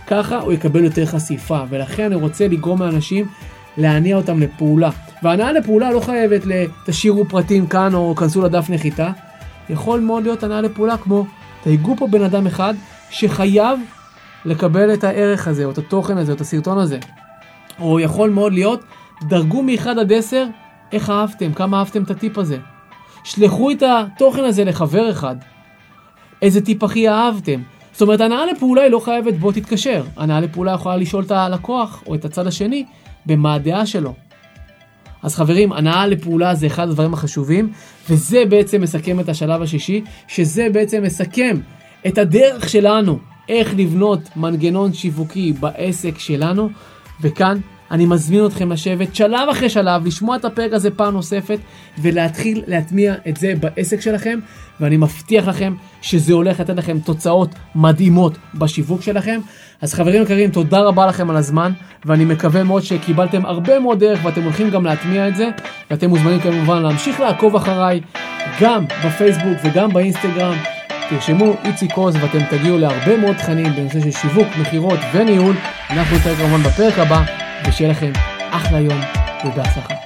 ככה 0.08 0.39
הוא 0.39 0.54
יקבל 0.54 0.84
יותר 0.84 1.06
חשיפה. 1.06 1.60
ולכן 1.69 2.04
אני 2.04 2.15
רוצה 2.15 2.48
לגרום 2.48 2.82
לאנשים 2.82 3.26
להניע 3.78 4.17
אותם 4.17 4.39
לפעולה. 4.39 4.89
והנעה 5.24 5.52
לפעולה 5.52 5.91
לא 5.91 6.00
חייבת 6.00 6.41
לתשאירו 6.45 7.26
פרטים 7.26 7.67
כאן 7.67 7.93
או 7.93 8.15
כנסו 8.15 8.41
לדף 8.41 8.69
נחיתה. 8.69 9.12
יכול 9.69 10.00
מאוד 10.00 10.24
להיות 10.24 10.43
הנעה 10.43 10.62
לפעולה 10.62 10.98
כמו 10.98 11.26
תהיגו 11.63 11.95
פה 11.98 12.08
בן 12.08 12.24
אדם 12.24 12.48
אחד 12.48 12.74
שחייב 13.10 13.80
לקבל 14.45 14.93
את 14.93 15.04
הערך 15.04 15.48
הזה, 15.48 15.65
או 15.65 15.71
את 15.71 15.78
התוכן 15.78 16.17
הזה, 16.17 16.32
או 16.32 16.36
את 16.36 16.41
הסרטון 16.41 16.78
הזה. 16.78 17.00
או 17.80 18.00
יכול 18.00 18.30
מאוד 18.30 18.54
להיות, 18.54 18.84
דרגו 19.24 19.63
מ-1 19.63 19.89
עד 19.89 20.13
10, 20.13 20.45
איך 20.91 21.10
אהבתם, 21.10 21.54
כמה 21.54 21.80
אהבתם 21.80 22.04
את 22.04 22.12
הטיפ 22.12 22.38
הזה. 22.38 22.58
שלחו 23.26 23.72
את 23.72 23.84
התוכן 23.84 24.44
הזה 24.44 24.64
לחבר 24.64 25.12
אחד. 25.12 25.36
איזה 26.42 26.62
טיפ 26.62 26.84
הכי 26.84 27.10
אהבתם. 27.10 27.62
זאת 27.92 28.02
אומרת, 28.02 28.22
הנאה 28.22 28.46
לפעולה 28.46 28.82
היא 28.82 28.92
לא 28.92 29.00
חייבת 29.00 29.34
בוא 29.34 29.52
תתקשר. 29.52 30.04
הנאה 30.18 30.40
לפעולה 30.40 30.72
יכולה 30.72 30.98
לשאול 30.98 31.24
את 31.24 31.32
הלקוח 31.32 32.04
או 32.08 32.16
את 32.16 32.26
הצד 32.26 32.48
השני 32.48 32.86
במה 33.26 33.54
הדעה 33.54 33.86
שלו. 33.86 34.14
אז 35.24 35.36
חברים, 35.36 35.74
הנאה 35.74 36.08
לפעולה 36.08 36.56
זה 36.56 36.68
אחד 36.68 36.90
הדברים 36.90 37.14
החשובים, 37.14 37.72
וזה 38.10 38.44
בעצם 38.50 38.82
מסכם 38.82 39.20
את 39.20 39.30
השלב 39.30 39.62
השישי, 39.62 40.02
שזה 40.28 40.68
בעצם 40.72 41.04
מסכם 41.04 41.58
את 42.08 42.18
הדרך 42.18 42.70
שלנו 42.70 43.20
איך 43.50 43.74
לבנות 43.78 44.30
מנגנון 44.36 44.94
שיווקי 44.94 45.54
בעסק 45.54 46.20
שלנו, 46.20 46.70
וכאן 47.22 47.58
אני 47.91 48.06
מזמין 48.06 48.45
אתכם 48.45 48.71
לשבת 48.71 49.15
שלב 49.15 49.50
אחרי 49.52 49.69
שלב, 49.69 50.06
לשמוע 50.06 50.36
את 50.36 50.45
הפרק 50.45 50.74
הזה 50.74 50.91
פעם 50.91 51.13
נוספת, 51.13 51.60
ולהתחיל 51.98 52.63
להטמיע 52.67 53.13
את 53.28 53.38
זה 53.38 53.54
בעסק 53.60 54.02
שלכם, 54.02 54.39
ואני 54.80 54.98
מבטיח 54.98 55.48
לכם 55.48 55.76
שזה 56.02 56.34
הולך 56.34 56.60
לתת 56.60 56.78
לכם 56.78 57.00
תוצאות 57.00 57.50
מדהימות 57.76 58.38
בשיווק 58.54 59.02
שלכם. 59.02 59.39
אז 59.82 59.93
חברים 59.93 60.24
יקרים, 60.24 60.52
תודה 60.52 60.80
רבה 60.80 61.06
לכם 61.06 61.30
על 61.30 61.38
הזמן, 61.38 61.71
ואני 62.06 62.26
מקווה 62.26 62.63
מאוד 62.63 62.84
שקיבלתם 62.84 63.45
הרבה 63.45 63.80
מאוד 63.80 64.00
דרך 64.00 64.19
ואתם 64.26 64.43
הולכים 64.43 64.69
גם 64.69 64.86
להטמיע 64.86 65.28
את 65.28 65.36
זה, 65.36 65.50
ואתם 65.91 66.10
מוזמנים 66.10 66.39
כמובן 66.39 66.82
להמשיך 66.82 67.19
לעקוב 67.19 67.56
אחריי, 67.56 68.02
גם 68.62 68.86
בפייסבוק 69.06 69.58
וגם 69.63 69.93
באינסטגרם. 69.93 70.58
תרשמו 71.10 71.54
איציק 71.63 71.91
עוז 71.93 72.15
ואתם 72.15 72.39
תגיעו 72.50 72.78
להרבה 72.78 73.17
מאוד 73.17 73.36
תכנים 73.36 73.74
בנושא 73.76 74.00
של 74.00 74.12
שיווק, 74.12 74.48
מכירות 74.62 75.00
וניהול. 75.13 75.56
אנחנו 75.89 76.17
נתראה 76.17 76.36
כמובן 76.36 76.63
בפרק 76.63 77.00
הבא, 77.00 77.45
ושיהיה 77.67 77.91
לכם 77.91 78.12
אחלה 78.51 78.80
יום 78.80 78.99
ובהצלחה. 79.45 80.05